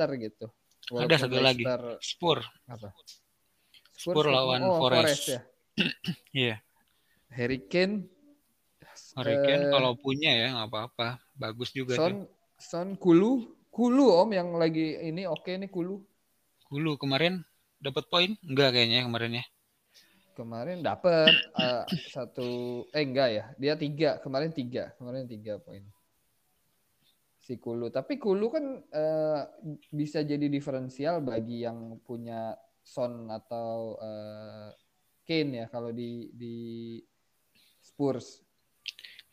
Leicester 0.08 0.10
gitu. 0.18 0.46
Walaupun 0.90 1.08
Ada 1.08 1.16
satu 1.22 1.38
Leicester... 1.38 1.80
lagi 1.80 2.02
Spur. 2.02 2.38
Apa? 2.66 2.88
Spur, 3.94 4.14
Spur 4.18 4.26
lawan 4.28 4.60
oh, 4.66 4.78
Forest. 4.82 5.02
Forest 5.02 5.24
ya. 5.28 5.40
Iya. 6.32 6.46
yeah. 6.52 6.58
Harry 7.32 7.60
Kane. 7.64 8.12
Harry 9.16 9.36
Kane 9.40 9.64
uh, 9.68 9.70
kalau 9.72 9.92
punya 9.96 10.30
ya 10.36 10.46
nggak 10.52 10.68
apa-apa, 10.68 11.08
bagus 11.32 11.72
juga 11.72 11.96
Son, 11.96 12.12
tuh. 12.12 12.16
Son 12.60 12.88
Kulu, 13.00 13.56
Kulu 13.72 14.06
Om 14.20 14.30
yang 14.36 14.48
lagi 14.60 15.00
ini 15.00 15.24
oke 15.24 15.48
okay 15.48 15.56
nih 15.56 15.72
Kulu. 15.72 15.96
Kulu 16.68 17.00
kemarin 17.00 17.40
dapat 17.80 18.04
poin? 18.12 18.36
Enggak 18.44 18.76
kayaknya 18.76 19.08
kemarin 19.08 19.40
ya. 19.40 19.44
Kemarin 20.32 20.80
dapat 20.80 21.32
uh, 21.56 21.84
satu, 22.08 22.48
eh 22.92 23.04
enggak 23.04 23.28
ya, 23.32 23.44
dia 23.56 23.74
tiga 23.76 24.20
kemarin 24.20 24.52
tiga, 24.52 24.92
kemarin 24.96 25.24
tiga 25.28 25.60
poin. 25.60 25.84
Si 27.42 27.58
Kulu, 27.58 27.90
tapi 27.90 28.22
Kulu 28.22 28.46
kan 28.54 28.64
uh, 28.78 29.42
bisa 29.90 30.22
jadi 30.22 30.46
diferensial 30.46 31.26
bagi 31.26 31.66
yang 31.66 31.98
punya 32.06 32.54
Son 32.86 33.26
atau 33.26 33.98
uh, 33.98 34.70
Kane 35.26 35.66
ya 35.66 35.66
kalau 35.66 35.90
di 35.90 36.30
di 36.30 36.54
Spurs. 37.82 38.46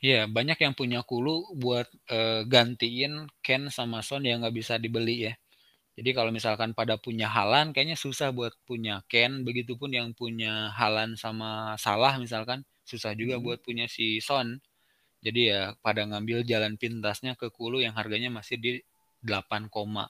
Iya, 0.02 0.26
banyak 0.26 0.58
yang 0.58 0.74
punya 0.74 1.06
Kulu 1.06 1.54
buat 1.60 1.86
uh, 2.10 2.48
gantiin 2.50 3.30
Ken 3.46 3.70
sama 3.70 4.02
Son 4.02 4.26
yang 4.26 4.42
nggak 4.42 4.58
bisa 4.58 4.82
dibeli 4.82 5.30
ya. 5.30 5.34
Jadi 6.00 6.16
kalau 6.16 6.32
misalkan 6.32 6.72
pada 6.72 6.96
punya 6.96 7.28
Halan, 7.28 7.76
kayaknya 7.76 8.00
susah 8.00 8.32
buat 8.32 8.56
punya 8.64 9.04
Ken. 9.12 9.44
Begitupun 9.44 9.92
yang 9.92 10.16
punya 10.16 10.72
Halan 10.72 11.20
sama 11.20 11.76
Salah 11.76 12.16
misalkan, 12.16 12.64
susah 12.88 13.12
juga 13.20 13.36
hmm. 13.36 13.44
buat 13.44 13.60
punya 13.60 13.92
si 13.92 14.24
Son. 14.24 14.64
Jadi 15.20 15.52
ya 15.52 15.76
pada 15.84 16.08
ngambil 16.08 16.48
jalan 16.48 16.80
pintasnya 16.80 17.36
ke 17.36 17.52
Kulu 17.52 17.84
yang 17.84 17.96
harganya 17.96 18.32
masih 18.32 18.56
di 18.56 18.72
8 19.24 19.68
koma. 19.68 20.08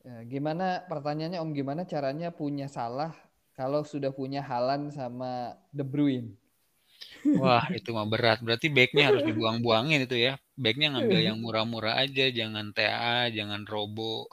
Ya, 0.00 0.24
gimana 0.24 0.80
pertanyaannya 0.88 1.44
Om 1.44 1.52
gimana 1.52 1.84
caranya 1.84 2.32
punya 2.32 2.72
Salah 2.72 3.12
kalau 3.52 3.84
sudah 3.84 4.08
punya 4.16 4.40
Halan 4.40 4.88
sama 4.88 5.60
De 5.68 5.84
Bruyne? 5.84 6.40
Wah, 7.40 7.68
itu 7.68 7.92
mah 7.92 8.08
berat. 8.08 8.40
Berarti 8.40 8.72
backnya 8.72 9.12
harus 9.12 9.24
dibuang-buangin 9.28 10.08
itu 10.08 10.16
ya. 10.16 10.40
Backnya 10.56 10.96
ngambil 10.96 11.20
yang 11.20 11.36
murah-murah 11.40 12.00
aja, 12.00 12.32
jangan 12.32 12.72
TA, 12.72 13.28
jangan 13.28 13.68
Robo. 13.68 14.28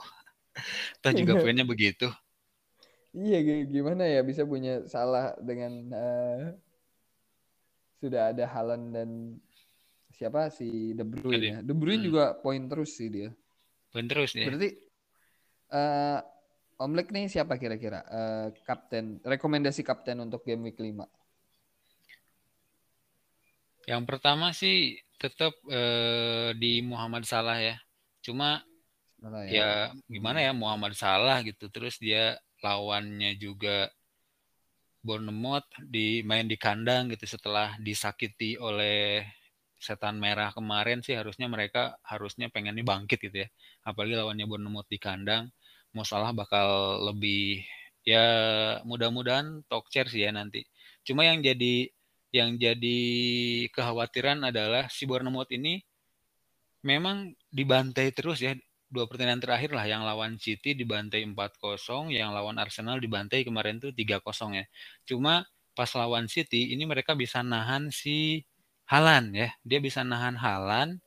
Kita 1.00 1.12
juga 1.12 1.36
pengennya 1.40 1.68
begitu. 1.68 2.08
Iya, 3.12 3.64
gimana 3.68 4.04
ya 4.04 4.20
bisa 4.20 4.44
punya 4.44 4.84
salah 4.84 5.32
dengan 5.40 5.72
uh, 5.92 6.52
sudah 7.98 8.30
ada 8.32 8.46
Halan 8.46 8.94
dan 8.94 9.10
siapa 10.14 10.50
si 10.50 10.94
De 10.94 11.02
Bruyne 11.02 11.46
ya. 11.46 11.58
De 11.62 11.74
Bruyne 11.74 12.02
hmm. 12.02 12.08
juga 12.08 12.24
poin 12.38 12.62
terus 12.70 12.94
sih 12.94 13.10
dia. 13.10 13.30
Poin 13.90 14.06
terus 14.06 14.34
ya. 14.34 14.46
Berarti 14.46 14.70
uh, 15.74 16.20
Om 16.78 16.92
Lek 16.94 17.10
nih 17.10 17.26
siapa 17.26 17.58
kira-kira 17.58 18.06
uh, 18.06 18.46
kapten 18.62 19.18
rekomendasi 19.26 19.82
kapten 19.82 20.22
untuk 20.22 20.46
game 20.46 20.70
week 20.70 20.78
5? 20.78 21.02
Yang 23.88 24.02
pertama 24.04 24.52
sih 24.52 25.00
tetap 25.16 25.56
eh, 25.66 26.52
di 26.54 26.84
Muhammad 26.84 27.24
Salah 27.24 27.56
ya. 27.56 27.80
Cuma 28.20 28.60
Salah, 29.16 29.48
ya. 29.48 29.50
ya 29.50 29.70
gimana 30.06 30.44
ya 30.44 30.52
Muhammad 30.52 30.92
Salah 30.92 31.40
gitu. 31.40 31.72
Terus 31.72 31.96
dia 31.96 32.36
lawannya 32.60 33.32
juga 33.40 33.88
Bournemouth 35.02 35.68
di 35.78 36.20
main 36.26 36.46
di 36.50 36.58
kandang 36.58 37.08
gitu 37.14 37.38
setelah 37.38 37.78
disakiti 37.78 38.58
oleh 38.58 39.22
setan 39.78 40.18
merah 40.18 40.50
kemarin 40.50 41.00
sih 41.06 41.14
harusnya 41.14 41.46
mereka 41.46 41.94
harusnya 42.02 42.50
pengennya 42.50 42.82
bangkit 42.82 43.18
gitu 43.30 43.46
ya. 43.46 43.48
Apalagi 43.86 44.18
lawannya 44.18 44.46
Bournemouth 44.50 44.90
di 44.90 44.98
kandang. 44.98 45.48
Mau 45.94 46.04
salah 46.04 46.34
bakal 46.34 47.00
lebih 47.12 47.62
ya 48.02 48.24
mudah-mudahan 48.82 49.62
talk 49.70 49.88
chair 49.92 50.10
sih 50.10 50.26
ya 50.26 50.34
nanti. 50.34 50.66
Cuma 51.06 51.24
yang 51.24 51.40
jadi 51.40 51.88
yang 52.34 52.60
jadi 52.60 52.98
kekhawatiran 53.72 54.44
adalah 54.52 54.90
si 54.92 55.08
Bournemouth 55.08 55.48
ini 55.54 55.80
memang 56.84 57.32
dibantai 57.48 58.12
terus 58.12 58.44
ya 58.44 58.52
dua 58.88 59.04
pertandingan 59.04 59.40
terakhir 59.44 59.70
lah 59.76 59.84
yang 59.84 60.02
lawan 60.02 60.40
City 60.40 60.72
dibantai 60.72 61.24
4-0, 61.24 62.08
yang 62.12 62.32
lawan 62.32 62.56
Arsenal 62.56 62.96
dibantai 62.98 63.44
kemarin 63.44 63.76
tuh 63.78 63.92
3-0 63.92 64.24
ya. 64.56 64.64
Cuma 65.04 65.44
pas 65.76 65.90
lawan 65.94 66.26
City 66.26 66.72
ini 66.72 66.88
mereka 66.88 67.12
bisa 67.12 67.44
nahan 67.44 67.92
si 67.92 68.42
Halan 68.88 69.36
ya. 69.36 69.48
Dia 69.62 69.78
bisa 69.78 70.00
nahan 70.02 70.34
Halan 70.40 70.98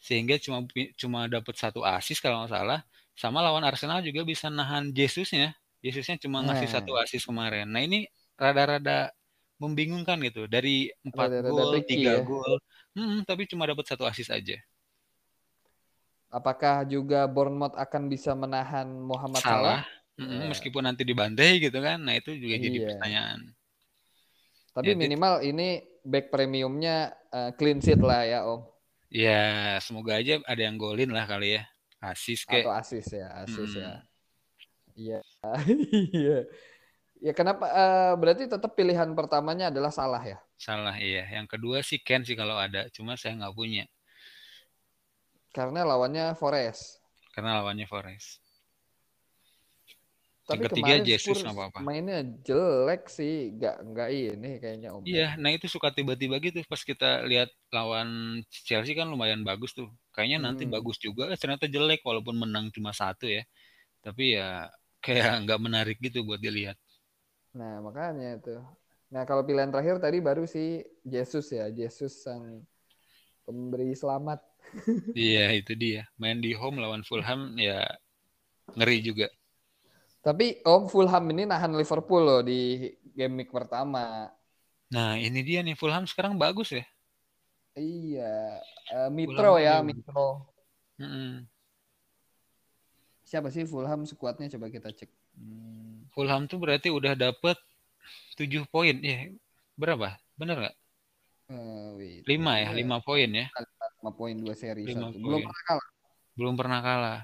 sehingga 0.00 0.40
cuma 0.40 0.64
cuma 0.96 1.28
dapat 1.28 1.54
satu 1.56 1.84
asis 1.84 2.18
kalau 2.18 2.44
nggak 2.44 2.52
salah. 2.56 2.80
Sama 3.16 3.40
lawan 3.40 3.64
Arsenal 3.64 4.00
juga 4.00 4.24
bisa 4.24 4.48
nahan 4.48 4.92
Jesusnya. 4.92 5.56
Jesusnya 5.84 6.16
cuma 6.20 6.40
ngasih 6.44 6.68
nah. 6.68 6.74
satu 6.80 6.92
asis 6.96 7.22
kemarin. 7.24 7.68
Nah 7.68 7.84
ini 7.84 8.08
rada-rada 8.36 9.12
membingungkan 9.56 10.20
gitu 10.20 10.44
dari 10.44 10.92
empat 11.00 11.40
gol 11.48 11.80
tiga 11.88 12.20
ya? 12.20 12.24
gol 12.24 12.60
hmm, 12.92 13.24
tapi 13.24 13.48
cuma 13.48 13.64
dapat 13.64 13.88
satu 13.88 14.04
asis 14.04 14.28
aja 14.28 14.60
apakah 16.30 16.82
juga 16.86 17.24
Bournemouth 17.30 17.76
akan 17.78 18.10
bisa 18.10 18.34
menahan 18.34 18.86
Muhammad 18.86 19.40
Salah, 19.42 19.82
Salah? 19.82 19.82
Hmm, 20.16 20.48
meskipun 20.48 20.82
nanti 20.84 21.04
dibantai 21.04 21.60
gitu 21.60 21.78
kan 21.78 22.00
nah 22.00 22.16
itu 22.16 22.32
juga 22.34 22.56
iya. 22.56 22.64
jadi 22.64 22.78
pertanyaan 22.88 23.40
tapi 24.76 24.92
ya, 24.92 24.96
minimal 24.96 25.34
ini 25.44 25.84
back 26.04 26.32
premiumnya 26.32 27.12
uh, 27.32 27.50
clean 27.56 27.80
sheet 27.84 28.00
lah 28.00 28.24
ya 28.24 28.48
om 28.48 28.64
ya 29.12 29.76
semoga 29.84 30.16
aja 30.16 30.40
ada 30.48 30.62
yang 30.64 30.80
golin 30.80 31.12
lah 31.12 31.28
kali 31.28 31.60
ya 31.60 31.62
asis 32.00 32.44
kayak 32.48 32.64
atau 32.64 32.74
asis 32.76 33.06
ya 33.12 33.28
asis 33.44 33.70
ya. 33.76 33.80
hmm. 33.80 33.84
ya 33.84 33.94
iya 34.96 35.20
iya 36.24 36.38
Ya 37.16 37.32
kenapa 37.32 37.64
uh, 37.64 38.14
berarti 38.20 38.44
tetap 38.44 38.76
pilihan 38.76 39.08
pertamanya 39.16 39.72
adalah 39.72 39.88
salah 39.88 40.20
ya? 40.20 40.36
Salah 40.60 40.96
iya. 41.00 41.24
Yang 41.32 41.56
kedua 41.56 41.80
sih 41.80 42.00
Ken 42.00 42.20
sih 42.20 42.36
kalau 42.36 42.60
ada, 42.60 42.92
cuma 42.92 43.16
saya 43.16 43.40
nggak 43.40 43.56
punya. 43.56 43.88
Karena 45.56 45.88
lawannya 45.88 46.36
Forest. 46.36 47.00
Karena 47.32 47.64
lawannya 47.64 47.88
Forest. 47.88 48.44
Tapi 50.46 50.62
yang 50.62 50.68
ketiga 50.70 50.94
Jesus 51.02 51.42
nggak 51.42 51.56
apa-apa. 51.58 51.78
Mainnya 51.82 52.22
jelek 52.22 53.10
sih, 53.10 53.56
nggak 53.56 53.76
nggak 53.82 54.08
ini 54.14 54.50
kayaknya 54.62 54.88
Om. 54.94 55.02
Iya, 55.02 55.34
nah 55.40 55.50
itu 55.50 55.66
suka 55.66 55.90
tiba-tiba 55.90 56.38
gitu 56.38 56.62
pas 56.70 56.78
kita 56.78 57.26
lihat 57.26 57.50
lawan 57.74 58.40
Chelsea 58.46 58.94
kan 58.94 59.10
lumayan 59.10 59.42
bagus 59.42 59.74
tuh. 59.74 59.90
Kayaknya 60.14 60.38
hmm. 60.38 60.46
nanti 60.46 60.64
bagus 60.70 61.02
juga, 61.02 61.32
eh, 61.34 61.40
ternyata 61.40 61.66
jelek 61.66 62.04
walaupun 62.06 62.36
menang 62.36 62.70
cuma 62.70 62.94
satu 62.94 63.26
ya. 63.26 63.42
Tapi 64.04 64.38
ya 64.38 64.70
kayak 65.02 65.32
nggak 65.48 65.60
menarik 65.64 65.98
gitu 65.98 66.22
buat 66.22 66.38
dilihat. 66.38 66.78
Nah, 67.56 67.82
makanya 67.82 68.38
itu. 68.38 68.60
Nah, 69.10 69.26
kalau 69.26 69.42
pilihan 69.42 69.72
terakhir 69.72 69.98
tadi 69.98 70.22
baru 70.22 70.46
si 70.46 70.84
Jesus 71.02 71.50
ya, 71.50 71.72
Jesus 71.74 72.22
sang 72.22 72.62
pemberi 73.42 73.98
selamat. 73.98 74.42
Iya, 75.16 75.52
itu 75.54 75.72
dia. 75.76 76.08
Main 76.20 76.42
di 76.42 76.52
home 76.52 76.80
lawan 76.82 77.02
Fulham 77.06 77.54
ya 77.56 77.84
ngeri 78.74 78.98
juga. 79.04 79.26
Tapi 80.26 80.58
Om 80.66 80.90
Fulham 80.90 81.24
ini 81.30 81.46
nahan 81.46 81.70
Liverpool 81.78 82.22
loh 82.26 82.42
di 82.42 82.90
game 83.14 83.46
week 83.46 83.54
pertama. 83.54 84.26
Nah, 84.90 85.14
ini 85.14 85.42
dia 85.46 85.62
nih 85.62 85.78
Fulham 85.78 86.02
sekarang 86.06 86.34
bagus 86.34 86.74
ya. 86.74 86.84
Iya, 87.76 88.58
uh, 88.90 89.10
Mitro 89.12 89.54
Fulham 89.54 89.62
ya, 89.62 89.74
Mitro. 89.84 90.28
Mm 90.96 91.06
-hmm. 91.06 91.32
Siapa 93.26 93.50
sih 93.50 93.66
Fulham 93.66 94.06
sekuatnya 94.06 94.50
coba 94.54 94.70
kita 94.70 94.90
cek. 94.94 95.10
Hmm. 95.36 96.06
Fulham 96.14 96.48
tuh 96.48 96.62
berarti 96.62 96.88
udah 96.88 97.18
dapet 97.18 97.58
7 98.38 98.64
poin 98.70 98.96
ya. 99.02 99.28
Berapa? 99.74 100.16
Bener 100.38 100.56
nggak? 100.56 100.76
Uh, 101.46 101.94
lima 102.26 102.58
ya, 102.58 102.74
lima 102.74 102.98
poin 103.02 103.30
ya. 103.30 103.46
Lima 104.06 104.14
poin 104.14 104.38
dua 104.38 104.54
seri. 104.54 104.86
Lima 104.86 105.10
Belum 105.10 105.42
pernah 105.42 105.62
kalah. 105.66 105.88
Belum 106.38 106.54
pernah 106.54 106.78
kalah 106.78 107.20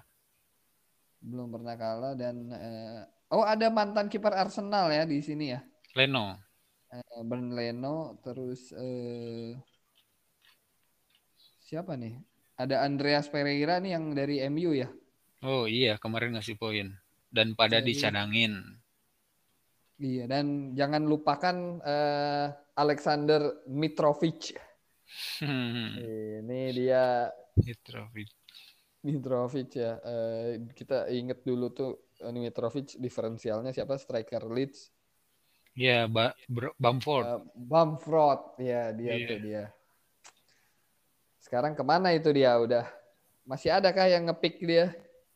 belum 1.22 1.54
pernah 1.54 1.74
kalah 1.78 2.12
dan 2.18 2.50
uh, 2.50 3.00
oh 3.30 3.46
ada 3.46 3.70
mantan 3.70 4.10
kiper 4.10 4.34
Arsenal 4.34 4.90
ya 4.90 5.06
di 5.06 5.22
sini 5.22 5.54
ya. 5.54 5.62
Leno. 5.94 6.34
Uh, 6.90 7.22
Bern 7.24 7.54
Leno 7.54 8.18
terus 8.26 8.74
uh, 8.74 9.54
siapa 11.62 11.94
nih? 11.94 12.18
Ada 12.58 12.84
Andreas 12.84 13.30
Pereira 13.30 13.78
nih 13.78 13.96
yang 13.96 14.12
dari 14.12 14.42
MU 14.50 14.74
ya. 14.76 14.90
Oh 15.46 15.64
iya 15.70 15.96
kemarin 15.96 16.34
ngasih 16.36 16.58
poin 16.58 16.90
dan 17.30 17.54
pada 17.54 17.80
Jadi, 17.80 17.94
dicadangin. 17.94 18.58
Iya 20.02 20.26
dan 20.26 20.74
jangan 20.74 21.06
lupakan 21.06 21.78
uh, 21.80 22.46
Alexander 22.74 23.62
Mitrovic. 23.70 24.58
Hmm. 25.42 25.98
Ini 25.98 26.60
dia 26.72 27.28
Mitrovic. 27.58 28.30
Mitrovic 29.02 29.70
ya. 29.74 29.98
Uh, 30.00 30.70
kita 30.72 31.10
inget 31.10 31.42
dulu 31.42 31.74
tuh 31.74 32.08
Mitrovic 32.30 32.94
diferensialnya 32.96 33.74
siapa 33.74 33.98
striker 33.98 34.46
Leeds. 34.46 34.92
Iya, 35.72 36.04
yeah, 36.04 36.32
Bamford. 36.76 37.24
Uh, 37.24 37.40
Bamford, 37.56 38.60
ya 38.60 38.92
dia 38.92 39.12
yeah. 39.16 39.28
tuh 39.28 39.38
dia. 39.40 39.64
Sekarang 41.40 41.72
ke 41.72 41.82
mana 41.82 42.12
itu 42.12 42.28
dia 42.30 42.54
udah? 42.60 42.86
Masih 43.42 43.74
ada 43.74 43.90
kah 43.90 44.06
yang 44.06 44.28
ngepick 44.28 44.62
dia? 44.62 44.92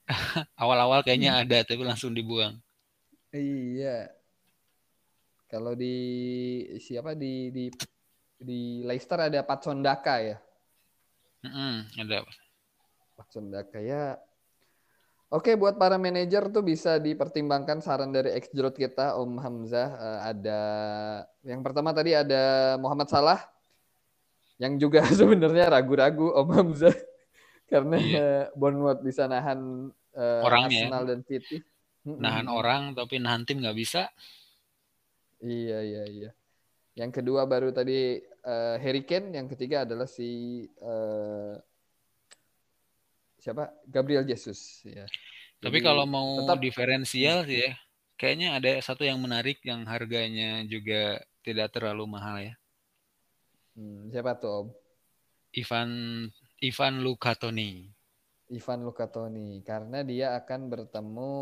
Awal-awal 0.61 1.03
kayaknya 1.03 1.43
ada, 1.43 1.67
tapi 1.67 1.83
langsung 1.83 2.15
dibuang. 2.15 2.55
Iya. 3.35 4.13
Kalau 5.51 5.75
di 5.75 5.97
siapa 6.79 7.17
di 7.19 7.51
di 7.51 7.65
di 8.37 8.85
Leicester 8.85 9.19
ada 9.21 9.41
Patson 9.43 9.81
Daka 9.81 10.17
ya? 10.21 10.37
Mm 11.45 11.53
-hmm, 11.53 11.75
ada. 12.05 12.17
Sunda 13.33 13.65
kayak 13.65 14.21
Oke, 15.27 15.59
buat 15.59 15.75
para 15.75 15.99
manajer 15.99 16.47
tuh 16.55 16.63
bisa 16.63 17.03
dipertimbangkan 17.03 17.83
saran 17.83 18.15
dari 18.15 18.31
ex 18.31 18.47
kita 18.55 19.19
Om 19.19 19.43
Hamzah. 19.43 19.89
Uh, 19.99 20.21
ada 20.23 20.61
yang 21.43 21.67
pertama 21.67 21.91
tadi 21.91 22.15
ada 22.15 22.79
Muhammad 22.79 23.11
Salah 23.11 23.43
yang 24.63 24.79
juga 24.79 25.03
sebenarnya 25.19 25.67
ragu-ragu 25.67 26.31
Om 26.31 26.49
Hamzah 26.55 26.95
karena 27.73 27.99
iya. 27.99 28.29
Bournemouth 28.55 29.03
bisa 29.03 29.27
nahan 29.27 29.91
uh, 30.15 30.47
Orangnya. 30.47 30.87
Arsenal 30.87 31.05
dan 31.11 31.21
City. 31.27 31.59
Nahan 32.07 32.47
hmm. 32.47 32.59
orang 32.63 32.83
tapi 32.95 33.19
nahan 33.19 33.43
tim 33.43 33.59
nggak 33.59 33.75
bisa. 33.83 34.07
Iya 35.43 35.83
iya 35.83 36.03
iya. 36.07 36.31
Yang 36.97 37.21
kedua 37.21 37.45
baru 37.45 37.77
tadi 37.77 38.25
uh, 38.25 38.81
Harry 38.81 39.05
Kane, 39.05 39.37
yang 39.37 39.53
ketiga 39.53 39.85
adalah 39.85 40.09
si 40.09 40.65
uh, 40.81 41.53
siapa 43.37 43.69
Gabriel 43.85 44.25
Jesus 44.25 44.81
ya. 44.89 45.05
Tapi 45.61 45.79
Jadi, 45.81 45.87
kalau 45.87 46.09
mau 46.09 46.41
tetap, 46.41 46.57
diferensial 46.57 47.45
sih 47.45 47.69
ya, 47.69 47.77
kayaknya 48.17 48.57
ada 48.57 48.71
satu 48.81 49.05
yang 49.05 49.21
menarik 49.21 49.61
yang 49.61 49.85
harganya 49.85 50.65
juga 50.65 51.21
tidak 51.45 51.77
terlalu 51.77 52.05
mahal 52.09 52.41
ya. 52.41 52.55
Hmm, 53.77 54.09
siapa 54.09 54.33
tuh 54.41 54.65
Om? 54.65 54.69
Ivan 55.53 55.91
Ivan 56.65 56.95
Lukatoni. 57.05 57.93
Ivan 58.49 58.81
Lukatoni 58.89 59.61
karena 59.69 60.01
dia 60.01 60.33
akan 60.33 60.73
bertemu 60.73 61.33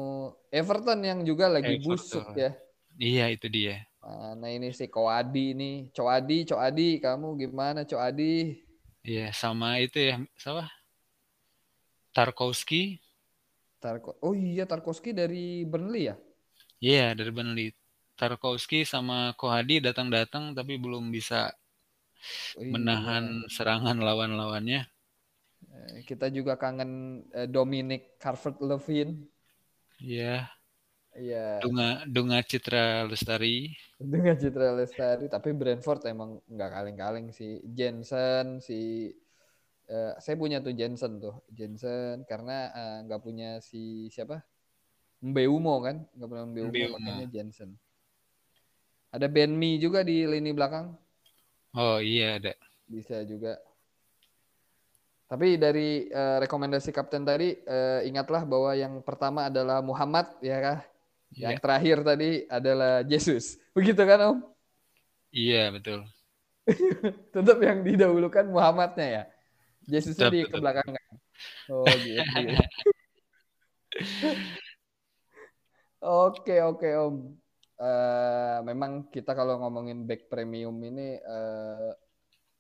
Everton 0.51 1.01
yang 1.07 1.21
juga 1.23 1.47
lagi 1.47 1.79
Everton. 1.79 1.95
busuk 1.95 2.27
ya. 2.35 2.59
Iya 2.99 3.31
itu 3.31 3.47
dia. 3.47 3.87
Nah 4.37 4.51
ini 4.53 4.69
si 4.77 4.93
Koadi 4.93 5.57
nih, 5.57 5.89
Coadi, 5.97 6.45
Coadi, 6.45 7.01
kamu 7.01 7.41
gimana 7.41 7.89
Coadi? 7.89 8.53
Iya 9.01 9.33
sama 9.33 9.81
itu 9.81 10.01
ya, 10.01 10.21
siapa? 10.37 10.69
Tarkowski. 12.13 13.01
Tarko 13.83 14.17
oh 14.25 14.33
iya 14.33 14.65
Tarkowski 14.65 15.13
dari 15.13 15.67
Burnley 15.69 16.09
ya? 16.09 16.17
Iya 16.81 16.97
yeah, 16.97 17.09
dari 17.13 17.29
Burnley. 17.35 17.69
Tarkowski 18.15 18.87
sama 18.87 19.35
Kohadi 19.35 19.83
datang-datang 19.83 20.55
tapi 20.55 20.79
belum 20.79 21.11
bisa 21.11 21.51
oh, 22.55 22.63
iya. 22.63 22.71
menahan 22.71 23.45
serangan 23.51 23.99
lawan-lawannya. 23.99 24.87
Eh, 25.69 26.07
kita 26.07 26.31
juga 26.31 26.55
kangen 26.55 27.25
eh, 27.35 27.51
Dominic 27.51 28.17
Calvert-Lewin. 28.23 29.27
Iya. 29.99 30.47
Iya. 31.15 31.63
Dunga 31.63 32.03
Dunga 32.11 32.39
Citra 32.43 33.07
Lestari. 33.07 33.71
Dunga 34.03 34.35
Citra 34.35 34.75
Lestari, 34.75 35.31
tapi 35.31 35.55
Brentford 35.55 36.03
emang 36.11 36.43
nggak 36.51 36.71
kaleng-kaleng 36.75 37.31
sih. 37.31 37.63
Jensen, 37.63 38.59
si 38.59 39.11
uh, 39.91 40.13
saya 40.21 40.37
punya 40.37 40.61
tuh 40.61 40.73
Jensen 40.73 41.21
tuh 41.21 41.45
Jensen 41.53 42.25
karena 42.25 42.73
eh, 42.73 42.99
nggak 43.09 43.21
uh, 43.21 43.25
punya 43.25 43.51
si 43.61 44.09
siapa 44.09 44.41
Mbeumo 45.25 45.81
kan 45.81 46.05
nggak 46.17 46.29
punya 46.29 46.45
Mbeumo, 46.49 46.71
Mbeumo. 46.73 46.97
makanya 47.01 47.27
Jensen 47.29 47.71
ada 49.15 49.27
Ben 49.31 49.53
Mi 49.53 49.77
juga 49.79 50.03
di 50.05 50.25
lini 50.25 50.51
belakang 50.53 50.93
oh 51.77 51.99
iya 52.01 52.41
ada 52.41 52.53
bisa 52.89 53.25
juga 53.25 53.57
tapi 55.25 55.57
dari 55.57 56.07
uh, 56.13 56.39
rekomendasi 56.45 56.93
kapten 56.93 57.25
tadi 57.25 57.57
uh, 57.65 58.05
ingatlah 58.05 58.45
bahwa 58.45 58.71
yang 58.77 59.01
pertama 59.01 59.49
adalah 59.49 59.81
Muhammad 59.81 60.29
ya 60.45 60.61
kah 60.61 60.81
yeah. 61.35 61.53
yang 61.53 61.59
terakhir 61.61 62.01
tadi 62.07 62.31
adalah 62.47 63.03
Jesus 63.05 63.59
begitu 63.77 64.01
kan 64.01 64.19
Om 64.23 64.39
iya 65.35 65.69
betul 65.75 66.07
tetap 67.35 67.59
yang 67.61 67.85
didahulukan 67.85 68.49
Muhammadnya 68.49 69.09
ya 69.11 69.25
Jesusnya 69.85 70.33
di 70.33 70.49
kebelakangan. 70.49 71.13
Oh 71.69 71.85
gitu. 71.85 72.21
oke 76.25 76.57
oke 76.73 76.89
Om. 76.89 77.17
Uh, 77.75 78.63
memang 78.63 79.11
kita 79.11 79.35
kalau 79.35 79.59
ngomongin 79.61 80.07
back 80.07 80.31
premium 80.31 80.79
ini 80.79 81.19
uh, 81.21 81.91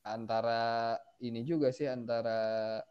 antara 0.04 0.98
ini 1.22 1.46
juga 1.46 1.70
sih 1.72 1.88
antara 1.88 2.82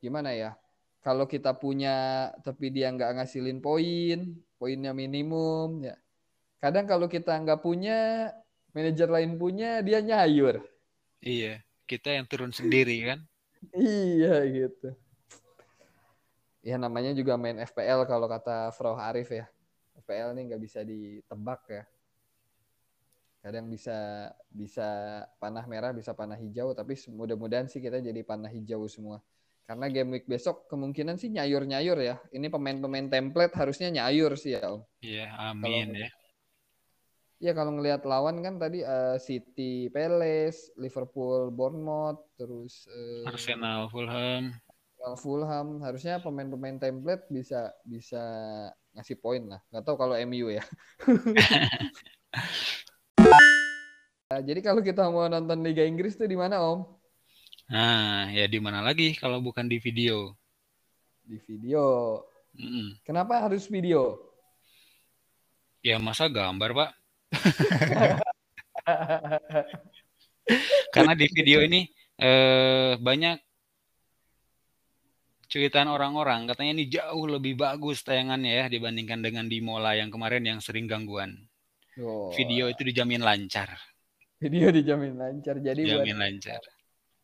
gimana 0.00 0.32
ya? 0.32 0.54
Kalau 0.98 1.24
kita 1.30 1.54
punya 1.54 2.28
tapi 2.42 2.74
dia 2.74 2.90
nggak 2.90 3.22
ngasilin 3.22 3.62
poin, 3.62 4.34
poinnya 4.58 4.92
minimum 4.92 5.86
ya. 5.86 5.96
Kadang 6.58 6.90
kalau 6.90 7.06
kita 7.06 7.38
nggak 7.38 7.62
punya, 7.62 8.28
manajer 8.74 9.06
lain 9.06 9.38
punya, 9.38 9.78
dia 9.78 10.02
nyayur. 10.02 10.58
Iya 11.22 11.62
kita 11.88 12.12
yang 12.12 12.28
turun 12.28 12.52
sendiri 12.52 13.08
kan? 13.08 13.20
Iya 13.74 14.46
gitu. 14.54 14.94
Ya 16.62 16.78
namanya 16.78 17.10
juga 17.10 17.34
main 17.34 17.58
FPL 17.58 18.06
kalau 18.06 18.30
kata 18.30 18.70
Frau 18.70 18.94
Arif 18.94 19.34
ya. 19.34 19.50
FPL 19.98 20.36
ini 20.38 20.52
nggak 20.52 20.62
bisa 20.62 20.86
ditebak 20.86 21.66
ya. 21.66 21.82
Kadang 23.42 23.66
bisa 23.66 24.30
bisa 24.46 24.88
panah 25.42 25.66
merah 25.66 25.90
bisa 25.90 26.14
panah 26.14 26.38
hijau 26.38 26.70
tapi 26.70 26.94
mudah-mudahan 27.10 27.66
sih 27.66 27.82
kita 27.82 27.98
jadi 27.98 28.22
panah 28.22 28.50
hijau 28.52 28.86
semua 28.86 29.18
karena 29.68 29.86
game 29.92 30.16
week 30.16 30.24
besok 30.24 30.64
kemungkinan 30.72 31.20
sih 31.20 31.28
nyayur-nyayur 31.28 32.00
ya 32.00 32.16
ini 32.32 32.48
pemain-pemain 32.48 33.12
template 33.12 33.52
harusnya 33.52 33.92
nyayur 33.92 34.32
sih 34.40 34.56
ya 34.56 34.72
om 34.72 34.80
iya 35.04 35.28
amin 35.36 35.92
kalau, 35.92 35.94
ya 36.00 36.08
Ya 37.38 37.54
kalau 37.54 37.78
ngelihat 37.78 38.02
lawan 38.02 38.42
kan 38.42 38.58
tadi 38.58 38.82
uh, 38.82 39.14
City, 39.22 39.86
Palace, 39.94 40.74
Liverpool, 40.74 41.54
Bournemouth, 41.54 42.18
terus 42.34 42.90
uh, 42.90 43.30
Arsenal, 43.30 43.86
Fulham. 43.94 44.50
Fulham 45.22 45.78
harusnya 45.86 46.18
pemain-pemain 46.18 46.82
template 46.82 47.30
bisa 47.30 47.70
bisa 47.86 48.18
ngasih 48.90 49.22
poin 49.22 49.46
lah. 49.46 49.62
Gak 49.70 49.86
tahu 49.86 49.94
kalau 49.94 50.18
MU 50.26 50.50
ya. 50.50 50.66
nah, 54.34 54.42
jadi 54.42 54.58
kalau 54.58 54.82
kita 54.82 55.06
mau 55.06 55.30
nonton 55.30 55.62
Liga 55.62 55.86
Inggris 55.86 56.18
tuh 56.18 56.26
di 56.26 56.34
mana 56.34 56.58
Om? 56.58 56.97
Nah, 57.68 58.32
ya 58.32 58.48
di 58.48 58.56
mana 58.64 58.80
lagi 58.80 59.12
kalau 59.12 59.44
bukan 59.44 59.68
di 59.68 59.76
video? 59.76 60.32
Di 61.20 61.36
video. 61.44 62.24
Mm 62.56 62.68
-mm. 62.68 62.86
Kenapa 63.04 63.44
harus 63.44 63.68
video? 63.68 64.16
Ya 65.84 66.00
masa 66.00 66.32
gambar 66.32 66.72
pak? 66.72 66.90
Karena 70.96 71.12
di 71.12 71.28
video 71.28 71.60
ini 71.60 71.84
eh, 72.16 72.96
banyak 72.96 73.36
cuitan 75.48 75.88
orang-orang 75.92 76.48
katanya 76.48 76.72
ini 76.80 76.88
jauh 76.88 77.24
lebih 77.24 77.56
bagus 77.56 78.04
tayangannya 78.04 78.64
ya 78.64 78.66
dibandingkan 78.68 79.20
dengan 79.20 79.44
di 79.48 79.60
Mola 79.60 79.92
yang 79.96 80.08
kemarin 80.08 80.44
yang 80.44 80.60
sering 80.64 80.88
gangguan. 80.88 81.36
Oh. 82.00 82.32
Video 82.32 82.72
itu 82.72 82.80
dijamin 82.80 83.20
lancar. 83.20 83.76
Video 84.40 84.72
dijamin 84.72 85.20
lancar. 85.20 85.60
Jadi 85.60 85.84
dijamin 85.84 86.16
buat, 86.16 86.24
lancar. 86.24 86.60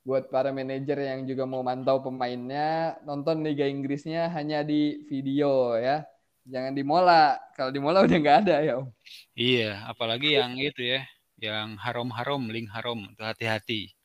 Buat 0.05 0.28
para 0.28 0.52
manajer 0.52 1.00
yang 1.00 1.24
juga 1.24 1.48
mau 1.48 1.64
mantau 1.64 1.96
pemainnya, 2.05 3.00
nonton 3.09 3.40
Liga 3.40 3.64
Inggrisnya 3.64 4.28
hanya 4.36 4.61
di 4.61 5.00
video 5.09 5.80
ya. 5.80 6.05
Jangan 6.44 6.76
di 6.76 6.84
Mola. 6.84 7.40
Kalau 7.57 7.72
di 7.72 7.80
Mola 7.80 7.98
udah 8.07 8.18
nggak 8.20 8.38
ada 8.44 8.57
ya, 8.61 8.72
Om. 8.84 8.92
Iya, 9.32 9.80
apalagi 9.88 10.36
yang 10.36 10.61
itu 10.61 10.84
ya, 10.84 11.09
yang 11.40 11.80
harom-harom, 11.80 12.52
link 12.52 12.68
harom, 12.68 13.16
hati-hati. 13.16 13.96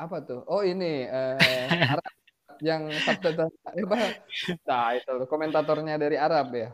Apa 0.00 0.24
tuh? 0.24 0.48
Oh 0.48 0.64
ini 0.64 1.04
uh, 1.04 1.36
yang 2.72 2.88
subtitle 3.04 3.52
apa? 3.68 4.16
Nah, 4.64 4.96
itu 4.96 5.12
komentatornya 5.28 6.00
dari 6.00 6.16
Arab 6.16 6.56
ya. 6.56 6.72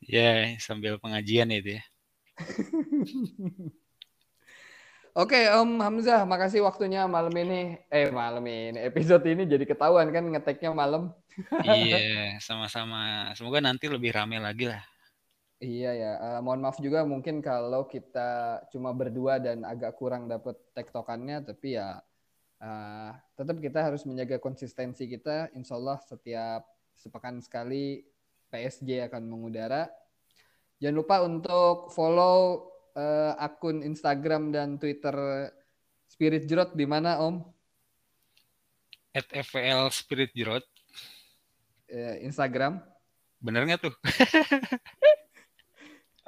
Ya, 0.00 0.46
yeah, 0.46 0.62
sambil 0.62 1.02
pengajian 1.02 1.50
itu 1.50 1.82
ya. 1.82 1.82
Oke, 5.10 5.50
Om 5.50 5.82
Hamzah, 5.82 6.22
makasih 6.22 6.62
waktunya 6.62 7.02
malam 7.10 7.34
ini. 7.34 7.74
Eh, 7.90 8.14
malam 8.14 8.46
ini. 8.46 8.78
Episode 8.78 9.26
ini 9.26 9.42
jadi 9.42 9.66
ketahuan 9.66 10.06
kan 10.14 10.22
ngeteknya 10.22 10.70
malam. 10.70 11.10
iya, 11.66 11.98
sama-sama. 12.46 13.26
Semoga 13.34 13.58
nanti 13.58 13.90
lebih 13.90 14.14
rame 14.14 14.38
lagi 14.38 14.70
lah. 14.70 14.78
Iya 15.58 15.90
ya, 15.92 16.12
uh, 16.16 16.40
mohon 16.40 16.62
maaf 16.62 16.78
juga 16.78 17.02
mungkin 17.02 17.42
kalau 17.42 17.90
kita 17.90 18.62
cuma 18.70 18.94
berdua 18.94 19.42
dan 19.42 19.66
agak 19.66 19.98
kurang 19.98 20.30
dapat 20.30 20.56
tektokannya, 20.78 21.42
tapi 21.42 21.74
ya 21.74 22.00
uh, 22.62 23.12
tetap 23.34 23.58
kita 23.58 23.82
harus 23.82 24.06
menjaga 24.06 24.38
konsistensi 24.38 25.10
kita. 25.10 25.50
Insya 25.58 25.74
Allah 25.74 25.98
setiap 26.06 26.62
sepekan 26.94 27.42
sekali 27.42 28.06
PSG 28.54 29.10
akan 29.10 29.26
mengudara. 29.26 29.90
Jangan 30.78 30.96
lupa 30.96 31.16
untuk 31.26 31.90
follow 31.92 32.70
uh, 33.00 33.32
akun 33.40 33.80
Instagram 33.80 34.52
dan 34.52 34.76
Twitter 34.76 35.16
Spirit 36.04 36.44
Jerot 36.44 36.76
di 36.76 36.84
mana 36.84 37.16
Om? 37.24 37.40
At 39.16 39.26
FVL 39.26 39.88
Spirit 39.90 40.30
Jerot. 40.36 40.62
Uh, 41.90 42.20
Instagram. 42.22 42.78
Bener 43.40 43.64
nggak 43.64 43.88
tuh? 43.88 43.94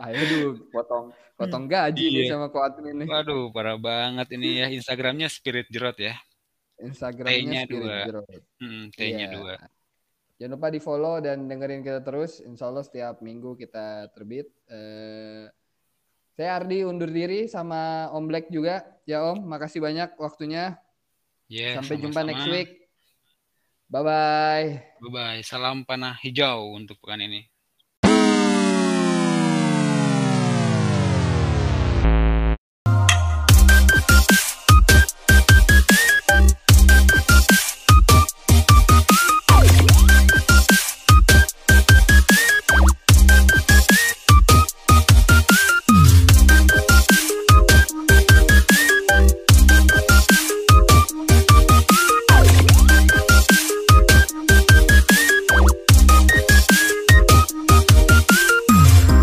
Ayo 0.03 0.19
dulu 0.27 0.49
potong 0.75 1.15
potong 1.39 1.71
gaji 1.71 2.11
iya. 2.11 2.27
nih 2.27 2.31
sama 2.33 2.51
ko 2.51 2.59
admin 2.65 3.05
nih. 3.05 3.07
Waduh, 3.07 3.55
parah 3.55 3.79
banget 3.79 4.35
ini 4.35 4.65
ya 4.65 4.67
Instagramnya 4.73 5.29
Spirit 5.31 5.71
Jerot 5.71 5.95
ya. 6.01 6.17
Instagramnya 6.83 7.69
Spirit 7.69 7.85
dua. 7.87 7.97
Jerot. 8.09 8.27
Hmm, 8.59 8.91
T-nya 8.91 9.27
yeah. 9.29 9.31
dua. 9.31 9.55
Jangan 10.43 10.59
lupa 10.59 10.69
di 10.75 10.81
follow 10.83 11.23
dan 11.23 11.47
dengerin 11.47 11.87
kita 11.87 12.03
terus. 12.03 12.43
Insya 12.43 12.67
Allah 12.67 12.83
setiap 12.83 13.23
minggu 13.23 13.55
kita 13.55 14.11
terbit. 14.11 14.51
Eh, 14.67 15.47
saya 16.33 16.57
Ardi 16.57 16.81
undur 16.89 17.13
diri 17.13 17.45
sama 17.45 18.09
Om 18.17 18.25
Black 18.25 18.49
juga. 18.49 18.81
Ya 19.05 19.21
Om, 19.21 19.45
makasih 19.45 19.85
banyak 19.85 20.17
waktunya. 20.17 20.81
Yeah, 21.53 21.77
Sampai 21.77 22.01
sama-sama. 22.01 22.05
jumpa 22.09 22.21
next 22.25 22.47
week. 22.49 22.71
Bye 23.93 24.01
bye. 24.01 24.69
Bye 25.05 25.13
bye. 25.13 25.41
Salam 25.45 25.85
panah 25.85 26.17
hijau 26.25 26.73
untuk 26.73 26.97
pekan 27.05 27.21
ini. 27.21 27.52